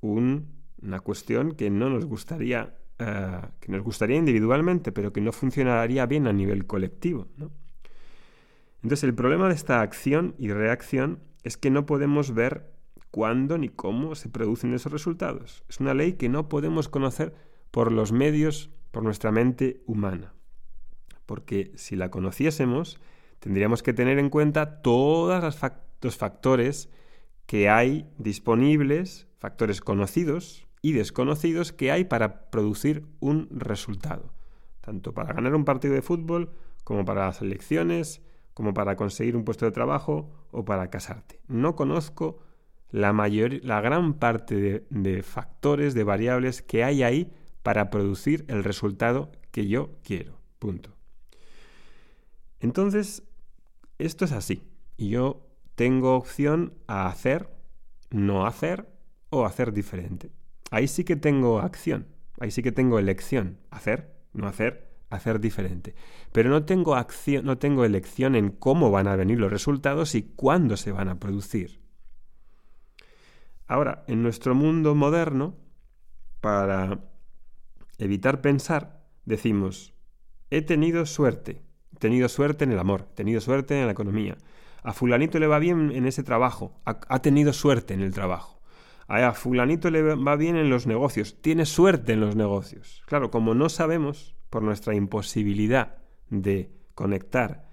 una 0.01 0.99
cuestión 1.01 1.55
que 1.55 1.69
no 1.69 1.89
nos 1.89 2.03
gustaría, 2.03 2.75
eh, 2.99 3.39
que 3.61 3.71
nos 3.71 3.83
gustaría 3.83 4.17
individualmente, 4.17 4.91
pero 4.91 5.13
que 5.13 5.21
no 5.21 5.31
funcionaría 5.31 6.05
bien 6.07 6.27
a 6.27 6.33
nivel 6.33 6.67
colectivo. 6.67 7.29
Entonces 8.83 9.05
el 9.05 9.15
problema 9.15 9.47
de 9.47 9.55
esta 9.55 9.79
acción 9.79 10.35
y 10.37 10.49
reacción 10.49 11.19
es 11.43 11.55
que 11.55 11.69
no 11.69 11.85
podemos 11.85 12.33
ver 12.33 12.73
cuándo 13.11 13.57
ni 13.57 13.69
cómo 13.69 14.15
se 14.15 14.27
producen 14.27 14.73
esos 14.73 14.91
resultados. 14.91 15.63
Es 15.69 15.79
una 15.79 15.93
ley 15.93 16.15
que 16.15 16.27
no 16.27 16.49
podemos 16.49 16.89
conocer 16.89 17.33
por 17.71 17.93
los 17.93 18.11
medios, 18.11 18.71
por 18.91 19.03
nuestra 19.03 19.31
mente 19.31 19.83
humana. 19.85 20.33
Porque 21.25 21.71
si 21.75 21.95
la 21.95 22.11
conociésemos, 22.11 22.99
tendríamos 23.39 23.83
que 23.83 23.93
tener 23.93 24.19
en 24.19 24.29
cuenta 24.29 24.81
todos 24.81 25.43
los 26.01 26.17
factores 26.17 26.89
que 27.45 27.69
hay 27.69 28.09
disponibles, 28.17 29.27
factores 29.37 29.81
conocidos 29.81 30.67
y 30.81 30.91
desconocidos 30.93 31.71
que 31.71 31.91
hay 31.91 32.03
para 32.03 32.49
producir 32.49 33.05
un 33.19 33.47
resultado, 33.51 34.33
tanto 34.81 35.13
para 35.13 35.33
ganar 35.33 35.55
un 35.55 35.65
partido 35.65 35.93
de 35.93 36.01
fútbol 36.01 36.51
como 36.83 37.05
para 37.05 37.25
las 37.25 37.41
elecciones, 37.41 38.21
como 38.53 38.73
para 38.73 38.95
conseguir 38.95 39.35
un 39.35 39.43
puesto 39.43 39.65
de 39.65 39.71
trabajo 39.71 40.31
o 40.51 40.65
para 40.65 40.89
casarte. 40.89 41.39
No 41.47 41.75
conozco 41.75 42.39
la, 42.89 43.13
mayor, 43.13 43.63
la 43.63 43.81
gran 43.81 44.13
parte 44.15 44.55
de, 44.55 44.87
de 44.89 45.23
factores, 45.23 45.93
de 45.93 46.03
variables 46.03 46.61
que 46.61 46.83
hay 46.83 47.03
ahí 47.03 47.33
para 47.63 47.89
producir 47.89 48.45
el 48.47 48.63
resultado 48.63 49.31
que 49.51 49.67
yo 49.67 49.91
quiero. 50.03 50.39
Punto. 50.59 50.95
Entonces, 52.59 53.23
esto 53.97 54.25
es 54.25 54.31
así. 54.31 54.63
Y 54.97 55.09
yo 55.09 55.47
tengo 55.75 56.15
opción 56.15 56.73
a 56.87 57.07
hacer, 57.07 57.49
no 58.09 58.45
hacer 58.45 58.89
o 59.29 59.45
hacer 59.45 59.73
diferente. 59.73 60.31
Ahí 60.71 60.87
sí 60.87 61.03
que 61.03 61.15
tengo 61.15 61.59
acción, 61.59 62.07
ahí 62.39 62.51
sí 62.51 62.61
que 62.63 62.71
tengo 62.71 62.99
elección. 62.99 63.59
Hacer, 63.69 64.15
no 64.33 64.47
hacer, 64.47 64.91
hacer 65.09 65.39
diferente. 65.39 65.95
Pero 66.31 66.49
no 66.49 66.65
tengo 66.65 66.95
acción, 66.95 67.45
no 67.45 67.57
tengo 67.57 67.85
elección 67.85 68.35
en 68.35 68.49
cómo 68.49 68.91
van 68.91 69.07
a 69.07 69.15
venir 69.15 69.39
los 69.39 69.51
resultados 69.51 70.15
y 70.15 70.23
cuándo 70.23 70.77
se 70.77 70.91
van 70.91 71.09
a 71.09 71.19
producir. 71.19 71.79
Ahora, 73.67 74.05
en 74.07 74.23
nuestro 74.23 74.55
mundo 74.55 74.95
moderno, 74.95 75.55
para 76.39 76.99
evitar 77.97 78.41
pensar, 78.41 79.03
decimos, 79.25 79.93
he 80.49 80.61
tenido 80.61 81.05
suerte, 81.05 81.66
tenido 81.99 82.29
suerte 82.29 82.63
en 82.63 82.71
el 82.71 82.79
amor, 82.79 83.03
tenido 83.15 83.41
suerte 83.41 83.79
en 83.79 83.85
la 83.85 83.91
economía, 83.91 84.37
a 84.83 84.93
fulanito 84.93 85.39
le 85.39 85.47
va 85.47 85.59
bien 85.59 85.91
en 85.91 86.05
ese 86.05 86.23
trabajo, 86.23 86.79
ha, 86.85 87.19
tenido 87.19 87.53
suerte 87.53 87.93
en 87.93 88.01
el 88.01 88.13
trabajo, 88.13 88.61
a 89.07 89.33
fulanito 89.33 89.89
le 89.89 90.01
va 90.01 90.35
bien 90.35 90.55
en 90.55 90.69
los 90.69 90.87
negocios, 90.87 91.41
tiene 91.41 91.65
suerte 91.65 92.13
en 92.13 92.21
los 92.21 92.35
negocios. 92.35 93.03
Claro, 93.05 93.31
como 93.31 93.53
no 93.53 93.69
sabemos, 93.69 94.35
por 94.49 94.63
nuestra 94.63 94.95
imposibilidad 94.95 95.97
de 96.29 96.71
conectar 96.95 97.67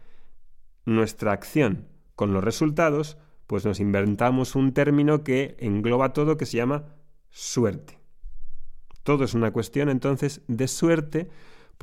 nuestra 0.85 1.33
acción 1.33 1.89
con 2.15 2.33
los 2.33 2.45
resultados, 2.45 3.19
pues 3.47 3.65
nos 3.65 3.81
inventamos 3.81 4.55
un 4.55 4.73
término 4.73 5.23
que 5.23 5.57
engloba 5.59 6.13
todo 6.13 6.37
que 6.37 6.47
se 6.47 6.57
llama 6.57 6.85
suerte. 7.31 7.99
Todo 9.03 9.25
es 9.25 9.35
una 9.35 9.53
cuestión 9.53 9.89
entonces 9.89 10.43
de 10.49 10.67
suerte 10.67 11.29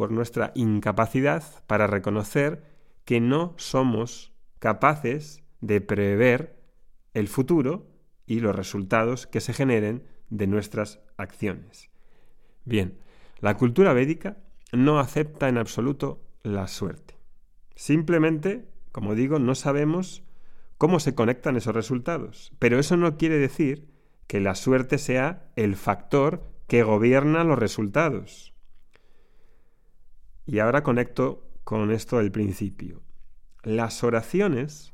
por 0.02 0.12
nuestra 0.12 0.52
incapacidad 0.56 1.44
para 1.68 1.86
reconocer 1.86 2.64
que 3.06 3.22
no 3.22 3.54
somos 3.58 4.34
capaces 4.58 5.44
de 5.60 5.80
prever 5.80 6.60
el 7.14 7.28
futuro 7.28 7.88
y 8.26 8.40
los 8.40 8.56
resultados 8.56 9.28
que 9.28 9.42
se 9.42 9.54
generen 9.54 10.02
de 10.32 10.48
nuestras 10.48 11.02
acciones. 11.18 11.92
Bien, 12.66 12.98
la 13.42 13.58
cultura 13.58 13.94
védica 13.94 14.38
no 14.72 14.98
acepta 14.98 15.50
en 15.50 15.60
absoluto 15.60 16.20
la 16.42 16.68
suerte. 16.68 17.20
Simplemente, 17.76 18.66
como 18.92 19.14
digo, 19.14 19.38
no 19.38 19.54
sabemos 19.54 20.24
cómo 20.80 21.00
se 21.00 21.14
conectan 21.14 21.58
esos 21.58 21.76
resultados. 21.76 22.54
Pero 22.58 22.80
eso 22.80 22.98
no 22.98 23.18
quiere 23.18 23.38
decir 23.38 23.88
que 24.26 24.40
la 24.40 24.56
suerte 24.56 24.98
sea 24.98 25.52
el 25.56 25.76
factor 25.76 26.42
que 26.66 26.82
gobierna 26.82 27.44
los 27.44 27.60
resultados. 27.60 28.52
Y 30.52 30.60
ahora 30.60 30.84
conecto 30.84 31.48
con 31.64 31.92
esto 31.92 32.18
del 32.18 32.30
principio. 32.30 33.02
Las 33.64 34.04
oraciones, 34.04 34.92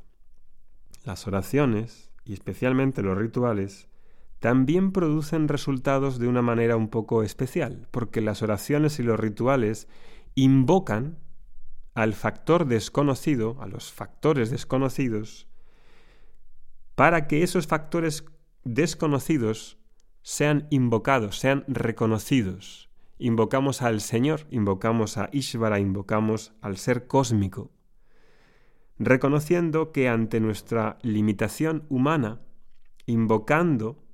las 1.02 1.26
oraciones, 1.26 2.12
y 2.24 2.32
especialmente 2.32 3.02
los 3.02 3.18
rituales, 3.18 3.88
también 4.38 4.92
producen 4.92 5.48
resultados 5.48 6.20
de 6.20 6.28
una 6.28 6.42
manera 6.42 6.76
un 6.76 6.86
poco 6.86 7.24
especial, 7.24 7.88
porque 7.90 8.20
las 8.20 8.40
oraciones 8.40 9.00
y 9.00 9.02
los 9.02 9.18
rituales 9.18 9.88
invocan 10.36 11.18
al 11.92 12.14
factor 12.14 12.66
desconocido, 12.66 13.60
a 13.60 13.66
los 13.66 13.90
factores 13.90 14.50
desconocidos, 14.50 15.48
para 16.94 17.26
que 17.26 17.42
esos 17.42 17.66
factores 17.66 18.24
desconocidos 18.62 19.76
sean 20.22 20.68
invocados, 20.70 21.36
sean 21.36 21.64
reconocidos. 21.66 22.87
Invocamos 23.20 23.82
al 23.82 24.00
Señor, 24.00 24.46
invocamos 24.50 25.18
a 25.18 25.28
Ishvara, 25.32 25.80
invocamos 25.80 26.52
al 26.60 26.76
ser 26.76 27.08
cósmico, 27.08 27.72
reconociendo 28.96 29.90
que 29.90 30.08
ante 30.08 30.38
nuestra 30.38 30.98
limitación 31.02 31.84
humana, 31.88 32.40
invocando 33.06 34.04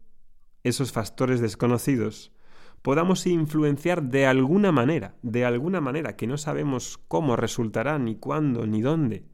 esos 0.62 0.92
factores 0.92 1.40
desconocidos, 1.40 2.32
podamos 2.80 3.26
influenciar 3.26 4.04
de 4.04 4.24
alguna 4.26 4.72
manera, 4.72 5.16
de 5.20 5.44
alguna 5.44 5.82
manera, 5.82 6.16
que 6.16 6.26
no 6.26 6.38
sabemos 6.38 6.98
cómo 7.06 7.36
resultará, 7.36 7.98
ni 7.98 8.16
cuándo, 8.16 8.66
ni 8.66 8.80
dónde, 8.80 9.26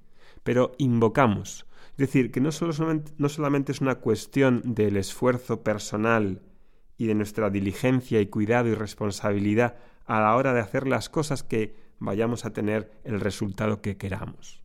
pero 0.42 0.72
invocamos. 0.78 1.66
Es 1.92 1.98
decir, 1.98 2.32
que 2.32 2.40
no, 2.40 2.50
solamente, 2.50 3.12
no 3.18 3.28
solamente 3.28 3.70
es 3.70 3.80
una 3.80 3.96
cuestión 3.96 4.62
del 4.64 4.96
esfuerzo 4.96 5.62
personal 5.62 6.42
y 7.00 7.06
de 7.06 7.14
nuestra 7.14 7.48
diligencia 7.48 8.20
y 8.20 8.26
cuidado 8.26 8.68
y 8.68 8.74
responsabilidad 8.74 9.76
a 10.04 10.20
la 10.20 10.36
hora 10.36 10.52
de 10.52 10.60
hacer 10.60 10.86
las 10.86 11.08
cosas 11.08 11.42
que 11.42 11.74
vayamos 11.98 12.44
a 12.44 12.52
tener 12.52 12.92
el 13.04 13.20
resultado 13.20 13.80
que 13.80 13.96
queramos. 13.96 14.62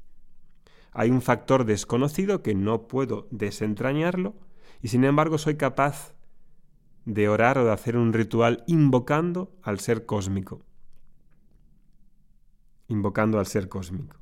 Hay 0.92 1.12
un 1.12 1.22
factor 1.22 1.64
desconocido 1.64 2.44
que 2.44 2.54
no 2.54 2.90
puedo 2.90 3.30
desentrañarlo 3.32 4.36
y 4.82 4.90
sin 4.90 5.06
embargo 5.06 5.38
soy 5.38 5.56
capaz 5.56 6.14
de 7.06 7.30
orar 7.30 7.58
o 7.58 7.64
de 7.64 7.72
hacer 7.72 7.96
un 7.96 8.12
ritual 8.12 8.66
invocando 8.68 9.56
al 9.62 9.80
ser 9.80 10.06
cósmico. 10.06 10.66
Invocando 12.90 13.40
al 13.40 13.46
ser 13.46 13.70
cósmico. 13.70 14.18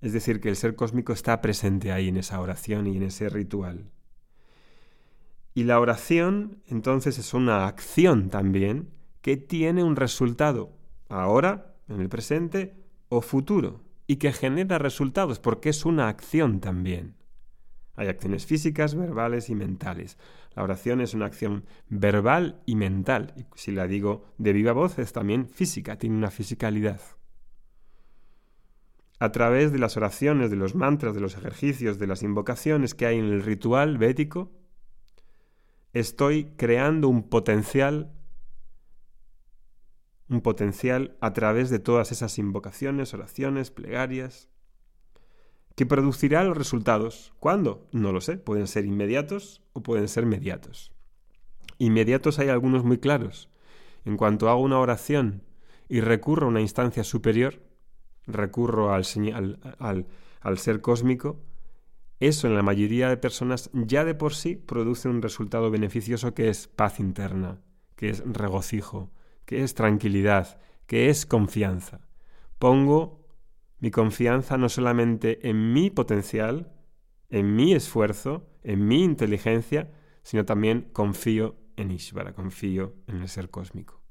Es 0.00 0.12
decir, 0.12 0.40
que 0.40 0.50
el 0.50 0.56
ser 0.56 0.76
cósmico 0.76 1.12
está 1.12 1.40
presente 1.40 1.90
ahí 1.90 2.06
en 2.06 2.16
esa 2.16 2.40
oración 2.40 2.86
y 2.86 2.96
en 2.96 3.02
ese 3.02 3.28
ritual. 3.28 3.90
Y 5.54 5.62
la 5.64 5.78
oración 5.78 6.62
entonces 6.66 7.18
es 7.18 7.32
una 7.32 7.66
acción 7.66 8.28
también 8.28 8.90
que 9.22 9.36
tiene 9.36 9.84
un 9.84 9.94
resultado, 9.94 10.76
ahora, 11.08 11.76
en 11.88 12.00
el 12.00 12.08
presente 12.08 12.74
o 13.08 13.22
futuro, 13.22 13.80
y 14.08 14.16
que 14.16 14.32
genera 14.32 14.78
resultados 14.78 15.38
porque 15.38 15.68
es 15.68 15.84
una 15.84 16.08
acción 16.08 16.60
también. 16.60 17.14
Hay 17.94 18.08
acciones 18.08 18.46
físicas, 18.46 18.96
verbales 18.96 19.48
y 19.48 19.54
mentales. 19.54 20.18
La 20.56 20.64
oración 20.64 21.00
es 21.00 21.14
una 21.14 21.26
acción 21.26 21.64
verbal 21.88 22.60
y 22.66 22.74
mental. 22.74 23.32
Y 23.36 23.44
si 23.54 23.70
la 23.70 23.86
digo 23.86 24.24
de 24.38 24.52
viva 24.52 24.72
voz, 24.72 24.98
es 24.98 25.12
también 25.12 25.48
física, 25.48 25.96
tiene 25.96 26.16
una 26.16 26.32
fisicalidad. 26.32 27.00
A 29.20 29.30
través 29.30 29.70
de 29.70 29.78
las 29.78 29.96
oraciones, 29.96 30.50
de 30.50 30.56
los 30.56 30.74
mantras, 30.74 31.14
de 31.14 31.20
los 31.20 31.36
ejercicios, 31.36 32.00
de 32.00 32.08
las 32.08 32.24
invocaciones 32.24 32.94
que 32.94 33.06
hay 33.06 33.18
en 33.18 33.26
el 33.26 33.42
ritual 33.42 33.96
védico, 33.96 34.50
estoy 35.94 36.52
creando 36.56 37.08
un 37.08 37.28
potencial 37.28 38.10
un 40.28 40.40
potencial 40.40 41.16
a 41.20 41.32
través 41.32 41.70
de 41.70 41.78
todas 41.78 42.10
esas 42.12 42.38
invocaciones, 42.38 43.12
oraciones, 43.14 43.70
plegarias, 43.70 44.48
que 45.74 45.86
producirá 45.86 46.44
los 46.44 46.56
resultados. 46.56 47.34
¿Cuándo? 47.40 47.88
No 47.92 48.12
lo 48.12 48.20
sé. 48.20 48.36
Pueden 48.36 48.66
ser 48.66 48.84
inmediatos 48.84 49.62
o 49.72 49.82
pueden 49.82 50.08
ser 50.08 50.24
mediatos. 50.24 50.92
Inmediatos 51.78 52.38
hay 52.38 52.48
algunos 52.48 52.84
muy 52.84 52.98
claros. 52.98 53.50
En 54.04 54.16
cuanto 54.16 54.48
hago 54.48 54.62
una 54.62 54.78
oración 54.78 55.42
y 55.88 56.00
recurro 56.00 56.46
a 56.46 56.50
una 56.50 56.60
instancia 56.60 57.04
superior, 57.04 57.62
recurro 58.26 58.94
al, 58.94 59.04
al, 59.78 60.06
al 60.40 60.58
ser 60.58 60.80
cósmico, 60.80 61.40
eso 62.26 62.46
en 62.46 62.54
la 62.54 62.62
mayoría 62.62 63.08
de 63.08 63.16
personas 63.16 63.70
ya 63.72 64.04
de 64.04 64.14
por 64.14 64.34
sí 64.34 64.56
produce 64.56 65.08
un 65.08 65.22
resultado 65.22 65.70
beneficioso 65.70 66.34
que 66.34 66.48
es 66.48 66.68
paz 66.68 67.00
interna, 67.00 67.60
que 67.96 68.10
es 68.10 68.22
regocijo, 68.24 69.12
que 69.44 69.62
es 69.62 69.74
tranquilidad, 69.74 70.60
que 70.86 71.10
es 71.10 71.26
confianza. 71.26 72.08
Pongo 72.58 73.26
mi 73.78 73.90
confianza 73.90 74.56
no 74.56 74.68
solamente 74.68 75.48
en 75.48 75.72
mi 75.72 75.90
potencial, 75.90 76.72
en 77.28 77.54
mi 77.54 77.74
esfuerzo, 77.74 78.48
en 78.62 78.86
mi 78.86 79.02
inteligencia, 79.02 79.90
sino 80.22 80.44
también 80.44 80.88
confío 80.92 81.56
en 81.76 81.90
Ishvara, 81.90 82.32
confío 82.32 82.94
en 83.06 83.22
el 83.22 83.28
ser 83.28 83.50
cósmico. 83.50 84.02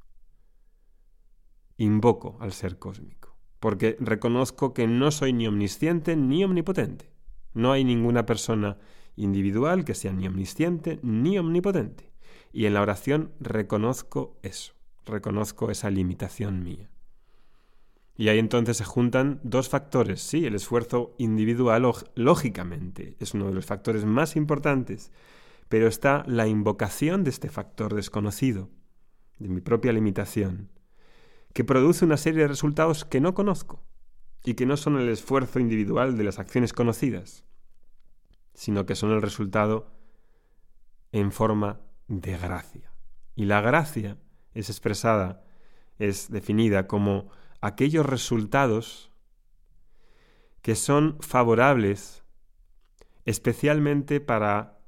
Invoco 1.77 2.37
al 2.39 2.51
ser 2.51 2.77
cósmico, 2.77 3.35
porque 3.59 3.97
reconozco 3.99 4.73
que 4.73 4.87
no 4.87 5.09
soy 5.09 5.33
ni 5.33 5.47
omnisciente 5.47 6.15
ni 6.15 6.43
omnipotente. 6.43 7.12
No 7.53 7.71
hay 7.71 7.83
ninguna 7.83 8.25
persona 8.25 8.77
individual 9.15 9.85
que 9.85 9.95
sea 9.95 10.11
ni 10.11 10.27
omnisciente 10.27 10.99
ni 11.03 11.37
omnipotente. 11.37 12.11
Y 12.51 12.65
en 12.65 12.73
la 12.73 12.81
oración 12.81 13.31
reconozco 13.39 14.39
eso, 14.43 14.73
reconozco 15.05 15.71
esa 15.71 15.89
limitación 15.89 16.63
mía. 16.63 16.89
Y 18.15 18.29
ahí 18.29 18.37
entonces 18.37 18.77
se 18.77 18.85
juntan 18.85 19.39
dos 19.43 19.69
factores. 19.69 20.21
Sí, 20.21 20.45
el 20.45 20.53
esfuerzo 20.53 21.15
individual, 21.17 21.91
lógicamente, 22.15 23.15
es 23.19 23.33
uno 23.33 23.47
de 23.47 23.53
los 23.53 23.65
factores 23.65 24.05
más 24.05 24.35
importantes, 24.35 25.11
pero 25.67 25.87
está 25.87 26.23
la 26.27 26.47
invocación 26.47 27.23
de 27.23 27.31
este 27.31 27.49
factor 27.49 27.95
desconocido, 27.95 28.69
de 29.39 29.49
mi 29.49 29.61
propia 29.61 29.91
limitación, 29.93 30.69
que 31.53 31.63
produce 31.63 32.05
una 32.05 32.17
serie 32.17 32.41
de 32.41 32.47
resultados 32.47 33.03
que 33.03 33.19
no 33.19 33.33
conozco 33.33 33.83
y 34.43 34.55
que 34.55 34.65
no 34.65 34.77
son 34.77 34.99
el 34.99 35.09
esfuerzo 35.09 35.59
individual 35.59 36.17
de 36.17 36.23
las 36.23 36.39
acciones 36.39 36.73
conocidas, 36.73 37.45
sino 38.53 38.85
que 38.85 38.95
son 38.95 39.11
el 39.11 39.21
resultado 39.21 39.91
en 41.11 41.31
forma 41.31 41.79
de 42.07 42.37
gracia. 42.37 42.91
Y 43.35 43.45
la 43.45 43.61
gracia 43.61 44.17
es 44.53 44.69
expresada, 44.69 45.43
es 45.97 46.29
definida 46.29 46.87
como 46.87 47.29
aquellos 47.61 48.05
resultados 48.05 49.11
que 50.61 50.75
son 50.75 51.17
favorables 51.21 52.23
especialmente 53.25 54.19
para 54.19 54.79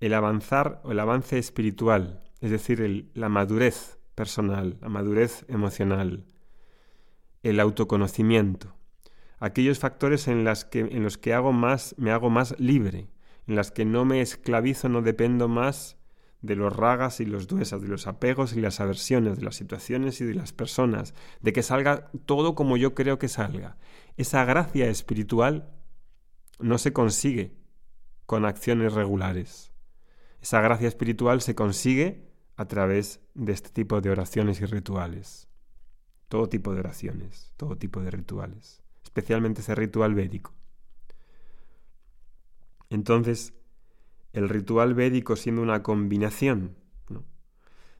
el 0.00 0.14
avanzar 0.14 0.80
o 0.84 0.92
el 0.92 1.00
avance 1.00 1.38
espiritual, 1.38 2.22
es 2.40 2.50
decir, 2.50 3.10
la 3.14 3.28
madurez 3.28 3.98
personal, 4.14 4.78
la 4.80 4.88
madurez 4.88 5.44
emocional, 5.48 6.26
el 7.42 7.60
autoconocimiento, 7.60 8.76
aquellos 9.38 9.78
factores 9.78 10.28
en, 10.28 10.44
las 10.44 10.64
que, 10.64 10.80
en 10.80 11.02
los 11.02 11.18
que 11.18 11.34
hago 11.34 11.52
más, 11.52 11.94
me 11.98 12.10
hago 12.12 12.30
más 12.30 12.58
libre, 12.58 13.08
en 13.46 13.56
las 13.56 13.70
que 13.70 13.84
no 13.84 14.04
me 14.04 14.20
esclavizo, 14.20 14.88
no 14.88 15.02
dependo 15.02 15.48
más 15.48 15.96
de 16.42 16.56
los 16.56 16.74
ragas 16.74 17.20
y 17.20 17.24
los 17.24 17.46
duesas, 17.46 17.80
de 17.80 17.88
los 17.88 18.06
apegos 18.06 18.52
y 18.54 18.60
las 18.60 18.80
aversiones, 18.80 19.38
de 19.38 19.44
las 19.44 19.56
situaciones 19.56 20.20
y 20.20 20.24
de 20.24 20.34
las 20.34 20.52
personas, 20.52 21.14
de 21.40 21.52
que 21.52 21.62
salga 21.62 22.10
todo 22.26 22.54
como 22.54 22.76
yo 22.76 22.94
creo 22.94 23.18
que 23.18 23.28
salga. 23.28 23.76
Esa 24.16 24.44
gracia 24.44 24.88
espiritual 24.88 25.70
no 26.58 26.78
se 26.78 26.92
consigue 26.92 27.56
con 28.26 28.44
acciones 28.44 28.92
regulares. 28.92 29.72
Esa 30.40 30.60
gracia 30.60 30.88
espiritual 30.88 31.40
se 31.40 31.54
consigue 31.54 32.28
a 32.56 32.66
través 32.66 33.20
de 33.34 33.52
este 33.52 33.70
tipo 33.70 34.00
de 34.00 34.10
oraciones 34.10 34.60
y 34.60 34.66
rituales. 34.66 35.48
Todo 36.32 36.48
tipo 36.48 36.72
de 36.72 36.80
oraciones, 36.80 37.52
todo 37.58 37.76
tipo 37.76 38.00
de 38.00 38.10
rituales, 38.10 38.82
especialmente 39.04 39.60
ese 39.60 39.74
ritual 39.74 40.14
védico. 40.14 40.54
Entonces, 42.88 43.52
el 44.32 44.48
ritual 44.48 44.94
védico 44.94 45.36
siendo 45.36 45.60
una 45.60 45.82
combinación 45.82 46.74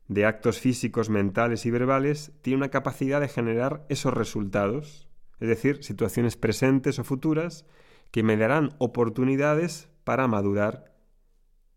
de 0.08 0.24
actos 0.24 0.60
físicos, 0.60 1.10
mentales 1.10 1.66
y 1.66 1.70
verbales, 1.70 2.32
tiene 2.40 2.56
una 2.56 2.70
capacidad 2.70 3.20
de 3.20 3.28
generar 3.28 3.84
esos 3.90 4.14
resultados, 4.14 5.10
es 5.38 5.48
decir, 5.48 5.84
situaciones 5.84 6.38
presentes 6.38 6.98
o 6.98 7.04
futuras 7.04 7.66
que 8.12 8.22
me 8.22 8.38
darán 8.38 8.74
oportunidades 8.78 9.90
para 10.04 10.26
madurar, 10.26 10.96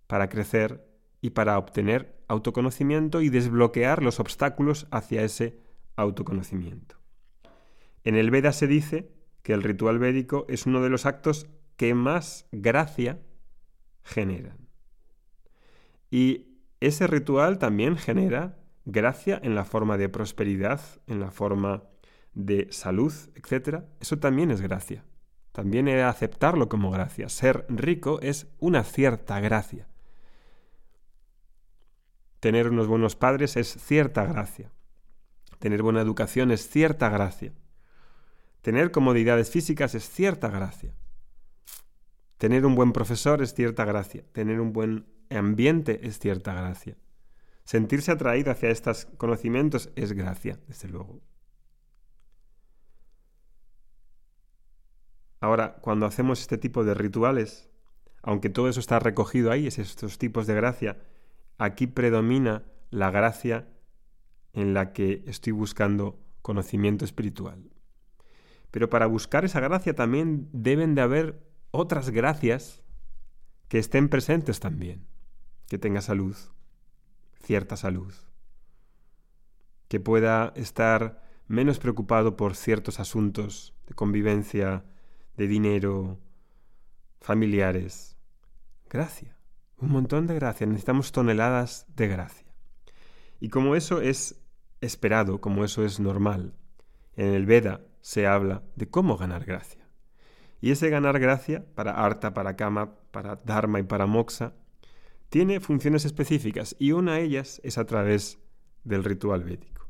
para 0.08 0.30
crecer 0.30 0.88
y 1.20 1.32
para 1.32 1.58
obtener 1.58 2.16
autoconocimiento 2.30 3.20
y 3.20 3.28
desbloquear 3.28 4.02
los 4.02 4.22
obstáculos 4.22 4.88
hacia 4.90 5.22
ese 5.22 5.65
autoconocimiento. 5.96 6.98
En 8.04 8.16
el 8.16 8.32
Veda 8.32 8.52
se 8.52 8.68
dice 8.68 9.12
que 9.42 9.54
el 9.54 9.64
ritual 9.64 10.00
védico 10.00 10.46
es 10.50 10.66
uno 10.66 10.82
de 10.82 10.90
los 10.90 11.06
actos 11.06 11.48
que 11.78 11.94
más 11.94 12.48
gracia 12.52 13.20
generan. 14.04 14.58
Y 16.10 16.60
ese 16.80 17.08
ritual 17.08 17.58
también 17.58 17.98
genera 17.98 18.58
gracia 18.86 19.40
en 19.44 19.56
la 19.56 19.66
forma 19.66 19.98
de 19.98 20.10
prosperidad, 20.10 20.80
en 21.08 21.20
la 21.20 21.32
forma 21.32 21.84
de 22.34 22.68
salud, 22.72 23.14
etc. 23.36 23.84
Eso 24.00 24.20
también 24.20 24.52
es 24.52 24.62
gracia. 24.62 25.04
También 25.52 25.88
aceptarlo 25.88 26.70
como 26.70 26.92
gracia. 26.92 27.30
Ser 27.30 27.66
rico 27.70 28.20
es 28.22 28.48
una 28.60 28.84
cierta 28.84 29.40
gracia. 29.40 29.88
tener 32.42 32.70
unos 32.70 32.86
buenos 32.86 33.16
padres 33.16 33.58
es 33.58 33.76
cierta 33.82 34.24
gracia. 34.26 34.72
Tener 35.66 35.82
buena 35.82 36.02
educación 36.02 36.52
es 36.52 36.70
cierta 36.70 37.10
gracia. 37.10 37.52
Tener 38.62 38.92
comodidades 38.92 39.50
físicas 39.50 39.96
es 39.96 40.08
cierta 40.08 40.50
gracia. 40.50 40.94
Tener 42.38 42.68
un 42.68 42.76
buen 42.76 42.94
profesor 42.94 43.42
es 43.42 43.56
cierta 43.56 43.84
gracia. 43.84 44.24
Tener 44.32 44.62
un 44.62 44.74
buen 44.74 45.08
ambiente 45.32 46.02
es 46.08 46.20
cierta 46.20 46.54
gracia. 46.54 46.98
Sentirse 47.64 48.12
atraído 48.12 48.52
hacia 48.52 48.70
estos 48.70 49.06
conocimientos 49.18 49.90
es 49.96 50.14
gracia, 50.14 50.60
desde 50.68 50.88
luego. 50.88 51.24
Ahora, 55.40 55.78
cuando 55.82 56.06
hacemos 56.06 56.42
este 56.42 56.60
tipo 56.60 56.84
de 56.84 56.94
rituales, 56.94 57.72
aunque 58.22 58.52
todo 58.52 58.70
eso 58.70 58.80
está 58.80 59.00
recogido 59.00 59.50
ahí, 59.50 59.66
es 59.66 59.80
estos 59.80 60.20
tipos 60.20 60.46
de 60.46 60.54
gracia, 60.54 61.00
aquí 61.58 61.88
predomina 61.88 62.62
la 62.92 63.10
gracia 63.10 63.68
en 64.56 64.74
la 64.74 64.94
que 64.94 65.24
estoy 65.28 65.52
buscando 65.52 66.20
conocimiento 66.42 67.06
espiritual. 67.06 67.70
Pero 68.72 68.90
para 68.90 69.06
buscar 69.06 69.46
esa 69.46 69.60
gracia 69.60 69.94
también 69.94 70.50
deben 70.52 70.96
de 70.96 71.02
haber 71.02 71.44
otras 71.72 72.10
gracias 72.10 72.84
que 73.68 73.80
estén 73.80 74.10
presentes 74.10 74.60
también. 74.60 75.08
Que 75.68 75.78
tenga 75.78 76.02
salud, 76.02 76.36
cierta 77.44 77.76
salud. 77.76 78.14
Que 79.88 80.00
pueda 80.00 80.54
estar 80.56 81.22
menos 81.48 81.80
preocupado 81.80 82.38
por 82.38 82.56
ciertos 82.56 83.00
asuntos 83.00 83.74
de 83.88 83.94
convivencia, 83.94 84.86
de 85.36 85.48
dinero, 85.48 86.20
familiares. 87.20 88.18
Gracia, 88.90 89.38
un 89.78 89.90
montón 89.90 90.28
de 90.28 90.36
gracia. 90.36 90.66
Necesitamos 90.66 91.12
toneladas 91.12 91.86
de 91.96 92.08
gracia. 92.08 92.46
Y 93.40 93.50
como 93.50 93.76
eso 93.76 94.02
es 94.02 94.45
esperado, 94.86 95.42
como 95.42 95.64
eso 95.66 95.84
es 95.84 96.00
normal, 96.00 96.54
en 97.16 97.34
el 97.34 97.46
Veda 97.46 97.82
se 98.02 98.28
habla 98.28 98.64
de 98.76 98.88
cómo 98.88 99.18
ganar 99.18 99.46
gracia. 99.46 99.88
Y 100.62 100.72
ese 100.72 100.90
ganar 100.90 101.20
gracia, 101.20 101.66
para 101.76 101.92
Arta, 101.92 102.34
para 102.34 102.56
Kama, 102.56 102.96
para 103.12 103.36
Dharma 103.38 103.80
y 103.80 103.84
para 103.84 104.06
Moksha, 104.06 104.54
tiene 105.30 105.60
funciones 105.60 106.06
específicas 106.06 106.76
y 106.80 106.92
una 106.92 107.16
de 107.16 107.24
ellas 107.24 107.62
es 107.64 107.78
a 107.78 107.86
través 107.86 108.40
del 108.84 109.04
ritual 109.04 109.44
védico. 109.44 109.88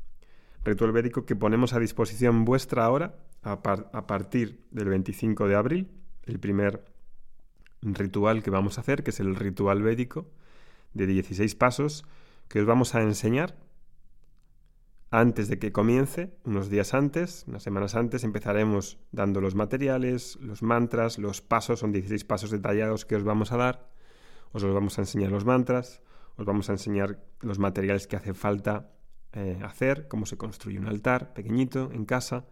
Ritual 0.64 0.92
védico 0.92 1.24
que 1.24 1.36
ponemos 1.36 1.72
a 1.72 1.78
disposición 1.78 2.44
vuestra 2.44 2.84
ahora 2.84 3.16
a, 3.42 3.52
a 3.52 4.06
partir 4.06 4.64
del 4.70 4.88
25 4.88 5.46
de 5.46 5.54
abril, 5.54 5.90
el 6.24 6.40
primer 6.40 6.84
ritual 7.82 8.42
que 8.42 8.50
vamos 8.50 8.78
a 8.78 8.80
hacer, 8.80 9.02
que 9.04 9.10
es 9.10 9.20
el 9.20 9.36
ritual 9.36 9.82
védico 9.82 10.26
de 10.94 11.06
16 11.06 11.54
pasos, 11.54 12.04
que 12.48 12.60
os 12.60 12.66
vamos 12.66 12.94
a 12.94 13.02
enseñar 13.02 13.56
antes 15.10 15.48
de 15.48 15.58
que 15.58 15.72
comience, 15.72 16.36
unos 16.44 16.68
días 16.68 16.92
antes, 16.92 17.44
unas 17.46 17.62
semanas 17.62 17.94
antes, 17.94 18.24
empezaremos 18.24 18.98
dando 19.12 19.40
los 19.40 19.54
materiales, 19.54 20.36
los 20.40 20.62
mantras, 20.62 21.18
los 21.18 21.42
pasos, 21.42 21.80
son 21.80 21.92
16 21.92 22.24
pasos 22.24 22.50
detallados 22.50 23.04
que 23.04 23.16
os 23.16 23.22
vamos 23.22 23.52
a 23.52 23.56
dar, 23.56 23.90
os 24.52 24.62
los 24.62 24.74
vamos 24.74 24.98
a 24.98 25.02
enseñar 25.02 25.30
los 25.30 25.44
mantras, 25.44 26.02
os 26.36 26.44
vamos 26.44 26.68
a 26.70 26.72
enseñar 26.72 27.24
los 27.40 27.58
materiales 27.58 28.06
que 28.06 28.16
hace 28.16 28.34
falta 28.34 28.90
eh, 29.32 29.60
hacer, 29.62 30.08
cómo 30.08 30.26
se 30.26 30.36
construye 30.36 30.78
un 30.78 30.88
altar 30.88 31.34
pequeñito 31.34 31.90
en 31.92 32.04
casa, 32.04 32.46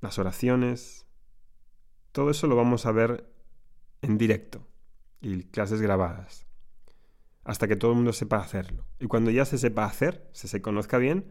las 0.00 0.18
oraciones, 0.18 1.06
todo 2.12 2.30
eso 2.30 2.46
lo 2.46 2.56
vamos 2.56 2.86
a 2.86 2.92
ver 2.92 3.28
en 4.02 4.18
directo 4.18 4.66
y 5.20 5.44
clases 5.44 5.82
grabadas 5.82 6.49
hasta 7.50 7.66
que 7.66 7.74
todo 7.74 7.90
el 7.90 7.96
mundo 7.96 8.12
sepa 8.12 8.36
hacerlo. 8.36 8.86
Y 9.00 9.06
cuando 9.06 9.32
ya 9.32 9.44
se 9.44 9.58
sepa 9.58 9.84
hacer, 9.84 10.24
se 10.30 10.46
se 10.46 10.62
conozca 10.62 10.98
bien, 10.98 11.24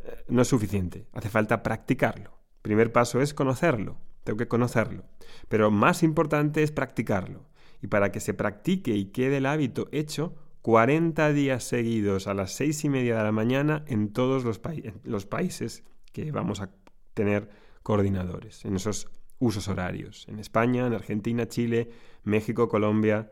eh, 0.00 0.24
no 0.26 0.40
es 0.40 0.48
suficiente, 0.48 1.06
hace 1.12 1.28
falta 1.28 1.62
practicarlo. 1.62 2.30
El 2.30 2.62
primer 2.62 2.92
paso 2.92 3.20
es 3.20 3.34
conocerlo, 3.34 3.98
tengo 4.24 4.38
que 4.38 4.48
conocerlo. 4.48 5.04
Pero 5.50 5.70
más 5.70 6.02
importante 6.02 6.62
es 6.62 6.72
practicarlo. 6.72 7.44
Y 7.82 7.88
para 7.88 8.10
que 8.10 8.20
se 8.20 8.32
practique 8.32 8.92
y 8.92 9.12
quede 9.12 9.36
el 9.36 9.44
hábito 9.44 9.86
hecho, 9.92 10.34
40 10.62 11.30
días 11.34 11.62
seguidos 11.62 12.26
a 12.26 12.32
las 12.32 12.52
seis 12.54 12.82
y 12.84 12.88
media 12.88 13.18
de 13.18 13.24
la 13.24 13.32
mañana 13.32 13.84
en 13.86 14.14
todos 14.14 14.44
los, 14.44 14.62
los 15.02 15.26
países 15.26 15.84
que 16.14 16.32
vamos 16.32 16.62
a 16.62 16.70
tener 17.12 17.50
coordinadores, 17.82 18.64
en 18.64 18.76
esos 18.76 19.10
usos 19.38 19.68
horarios. 19.68 20.26
En 20.26 20.38
España, 20.38 20.86
en 20.86 20.94
Argentina, 20.94 21.46
Chile, 21.48 21.90
México, 22.22 22.66
Colombia, 22.70 23.30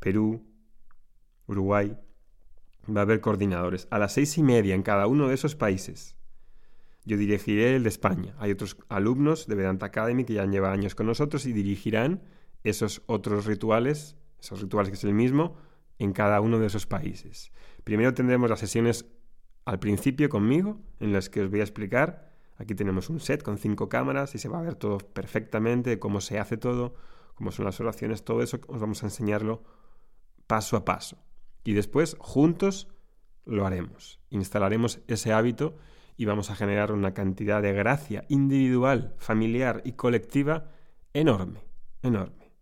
Perú, 0.00 0.44
Uruguay, 1.46 1.96
va 2.88 3.00
a 3.00 3.02
haber 3.02 3.20
coordinadores. 3.20 3.86
A 3.90 3.98
las 3.98 4.12
seis 4.14 4.36
y 4.38 4.42
media 4.42 4.74
en 4.74 4.82
cada 4.82 5.06
uno 5.06 5.28
de 5.28 5.34
esos 5.34 5.54
países. 5.54 6.16
Yo 7.04 7.16
dirigiré 7.16 7.76
el 7.76 7.82
de 7.82 7.88
España. 7.90 8.34
Hay 8.38 8.50
otros 8.50 8.76
alumnos 8.88 9.46
de 9.46 9.54
Vedanta 9.54 9.86
Academy 9.86 10.24
que 10.24 10.34
ya 10.34 10.46
llevan 10.46 10.72
años 10.72 10.94
con 10.94 11.06
nosotros 11.06 11.44
y 11.46 11.52
dirigirán 11.52 12.22
esos 12.62 13.02
otros 13.06 13.44
rituales, 13.44 14.16
esos 14.40 14.62
rituales 14.62 14.90
que 14.90 14.96
es 14.96 15.04
el 15.04 15.12
mismo, 15.12 15.56
en 15.98 16.12
cada 16.12 16.40
uno 16.40 16.58
de 16.58 16.66
esos 16.66 16.86
países. 16.86 17.52
Primero 17.84 18.14
tendremos 18.14 18.48
las 18.48 18.60
sesiones 18.60 19.06
al 19.66 19.78
principio 19.78 20.28
conmigo, 20.28 20.80
en 20.98 21.12
las 21.12 21.28
que 21.28 21.42
os 21.42 21.50
voy 21.50 21.60
a 21.60 21.64
explicar. 21.64 22.32
Aquí 22.56 22.74
tenemos 22.74 23.10
un 23.10 23.20
set 23.20 23.42
con 23.42 23.58
cinco 23.58 23.88
cámaras 23.88 24.34
y 24.34 24.38
se 24.38 24.48
va 24.48 24.60
a 24.60 24.62
ver 24.62 24.76
todo 24.76 24.98
perfectamente, 24.98 25.98
cómo 25.98 26.20
se 26.20 26.38
hace 26.38 26.56
todo, 26.56 26.94
cómo 27.34 27.50
son 27.50 27.66
las 27.66 27.80
oraciones, 27.80 28.24
todo 28.24 28.42
eso 28.42 28.60
os 28.66 28.80
vamos 28.80 29.02
a 29.02 29.06
enseñarlo 29.06 29.62
paso 30.46 30.76
a 30.76 30.84
paso 30.84 31.18
y 31.64 31.72
después 31.72 32.16
juntos 32.18 32.88
lo 33.44 33.66
haremos. 33.66 34.20
Instalaremos 34.30 35.00
ese 35.08 35.32
hábito 35.32 35.76
y 36.16 36.26
vamos 36.26 36.50
a 36.50 36.56
generar 36.56 36.92
una 36.92 37.14
cantidad 37.14 37.62
de 37.62 37.72
gracia 37.72 38.24
individual, 38.28 39.14
familiar 39.18 39.82
y 39.84 39.92
colectiva 39.92 40.70
enorme, 41.12 41.64
enorme. 42.02 42.52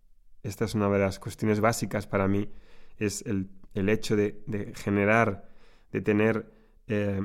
Esta 0.41 0.65
es 0.65 0.75
una 0.75 0.89
de 0.89 0.99
las 0.99 1.19
cuestiones 1.19 1.59
básicas 1.59 2.07
para 2.07 2.27
mí, 2.27 2.49
es 2.97 3.23
el, 3.25 3.49
hecho 3.73 4.15
de, 4.15 4.73
generar, 4.75 5.49
de 5.91 6.01
tener 6.01 6.51
eh, 6.87 7.21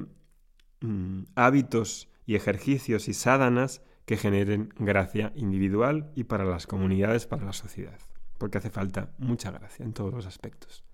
mm, 0.81 1.23
hábitos 1.35 2.09
y 2.27 2.35
ejercicios 2.35 3.09
y 3.09 3.15
sádanas 3.15 3.83
que 4.05 4.17
generen 4.17 4.73
gracia 4.79 5.33
individual 5.35 6.11
y 6.15 6.25
para 6.25 6.45
las 6.45 6.67
comunidades, 6.67 7.27
para 7.27 7.45
la 7.45 7.53
sociedad, 7.53 7.99
porque 8.39 8.59
hace 8.59 8.71
falta 8.71 9.13
mucha 9.19 9.51
gracia 9.51 9.85
en 9.85 9.93
todos 9.93 10.15
los 10.15 10.27
aspectos. 10.27 10.88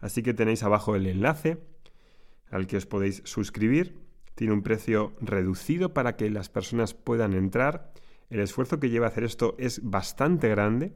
Así 0.00 0.22
que 0.22 0.34
tenéis 0.34 0.62
abajo 0.62 0.96
el 0.96 1.06
enlace 1.06 1.58
al 2.50 2.66
que 2.66 2.76
os 2.76 2.86
podéis 2.86 3.22
suscribir. 3.24 3.98
Tiene 4.34 4.52
un 4.52 4.62
precio 4.62 5.14
reducido 5.20 5.92
para 5.94 6.16
que 6.16 6.30
las 6.30 6.48
personas 6.48 6.94
puedan 6.94 7.34
entrar. 7.34 7.92
El 8.28 8.40
esfuerzo 8.40 8.80
que 8.80 8.90
lleva 8.90 9.08
hacer 9.08 9.24
esto 9.24 9.54
es 9.58 9.82
bastante 9.82 10.48
grande. 10.48 10.94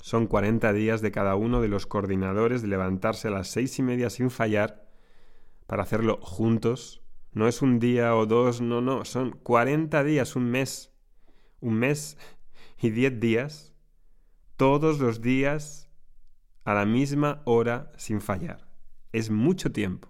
Son 0.00 0.26
40 0.26 0.72
días 0.72 1.00
de 1.00 1.12
cada 1.12 1.34
uno 1.36 1.60
de 1.60 1.68
los 1.68 1.86
coordinadores 1.86 2.62
de 2.62 2.68
levantarse 2.68 3.28
a 3.28 3.30
las 3.30 3.48
seis 3.48 3.78
y 3.78 3.82
media 3.82 4.10
sin 4.10 4.30
fallar 4.30 4.88
para 5.66 5.82
hacerlo 5.82 6.18
juntos. 6.20 7.02
No 7.32 7.48
es 7.48 7.62
un 7.62 7.80
día 7.80 8.14
o 8.14 8.26
dos, 8.26 8.60
no, 8.60 8.80
no, 8.80 9.04
son 9.04 9.32
40 9.32 10.04
días, 10.04 10.36
un 10.36 10.50
mes. 10.50 10.92
Un 11.60 11.74
mes 11.74 12.16
y 12.80 12.90
10 12.90 13.18
días. 13.18 13.74
Todos 14.56 15.00
los 15.00 15.20
días 15.20 15.83
a 16.64 16.74
la 16.74 16.86
misma 16.86 17.42
hora 17.44 17.92
sin 17.96 18.20
fallar. 18.20 18.66
Es 19.12 19.30
mucho 19.30 19.72
tiempo, 19.72 20.08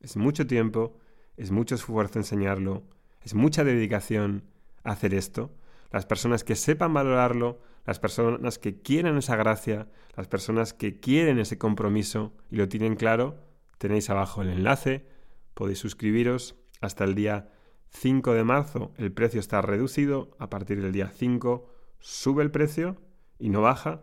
es 0.00 0.16
mucho 0.16 0.46
tiempo, 0.46 0.98
es 1.36 1.50
mucho 1.50 1.74
esfuerzo 1.74 2.18
enseñarlo, 2.18 2.84
es 3.22 3.34
mucha 3.34 3.64
dedicación 3.64 4.44
hacer 4.84 5.14
esto. 5.14 5.54
Las 5.90 6.06
personas 6.06 6.44
que 6.44 6.54
sepan 6.54 6.94
valorarlo, 6.94 7.60
las 7.84 7.98
personas 7.98 8.58
que 8.58 8.80
quieren 8.80 9.16
esa 9.16 9.36
gracia, 9.36 9.88
las 10.16 10.28
personas 10.28 10.72
que 10.72 11.00
quieren 11.00 11.38
ese 11.38 11.58
compromiso 11.58 12.32
y 12.50 12.56
lo 12.56 12.68
tienen 12.68 12.96
claro, 12.96 13.38
tenéis 13.78 14.10
abajo 14.10 14.42
el 14.42 14.50
enlace, 14.50 15.06
podéis 15.54 15.78
suscribiros 15.78 16.56
hasta 16.80 17.04
el 17.04 17.14
día 17.14 17.48
5 17.90 18.34
de 18.34 18.44
marzo. 18.44 18.92
El 18.96 19.12
precio 19.12 19.40
está 19.40 19.62
reducido, 19.62 20.36
a 20.38 20.50
partir 20.50 20.82
del 20.82 20.92
día 20.92 21.08
5 21.08 21.72
sube 21.98 22.42
el 22.42 22.50
precio 22.50 22.96
y 23.38 23.50
no 23.50 23.62
baja 23.62 24.02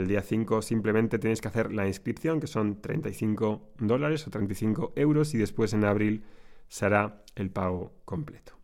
el 0.00 0.08
día 0.08 0.22
5 0.22 0.62
simplemente 0.62 1.18
tenéis 1.18 1.40
que 1.40 1.48
hacer 1.48 1.72
la 1.72 1.86
inscripción, 1.86 2.40
que 2.40 2.46
son 2.46 2.80
35 2.80 3.74
dólares 3.78 4.26
o 4.26 4.30
35 4.30 4.92
euros, 4.96 5.34
y 5.34 5.38
después 5.38 5.72
en 5.72 5.84
abril 5.84 6.24
será 6.68 7.24
el 7.34 7.50
pago 7.50 7.92
completo. 8.04 8.54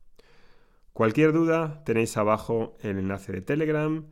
Cualquier 0.93 1.33
duda 1.33 1.85
tenéis 1.85 2.17
abajo 2.17 2.77
el 2.81 2.99
enlace 2.99 3.33
de 3.33 3.43
Telegram 3.43 4.07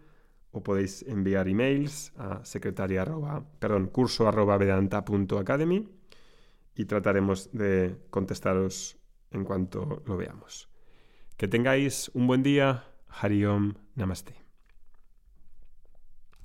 o 0.53 0.63
podéis 0.63 1.03
enviar 1.09 1.49
emails 1.49 2.13
a 2.17 2.45
secretaria 2.45 3.05
y 6.77 6.85
trataremos 6.85 7.51
de 7.53 7.97
contestaros 8.11 8.99
en 9.31 9.45
cuanto 9.45 10.03
lo 10.07 10.17
veamos. 10.17 10.69
Que 11.37 11.49
tengáis 11.49 12.11
un 12.15 12.27
buen 12.27 12.43
día. 12.43 12.85
Hariom 13.09 13.75
Namaste. 13.95 14.44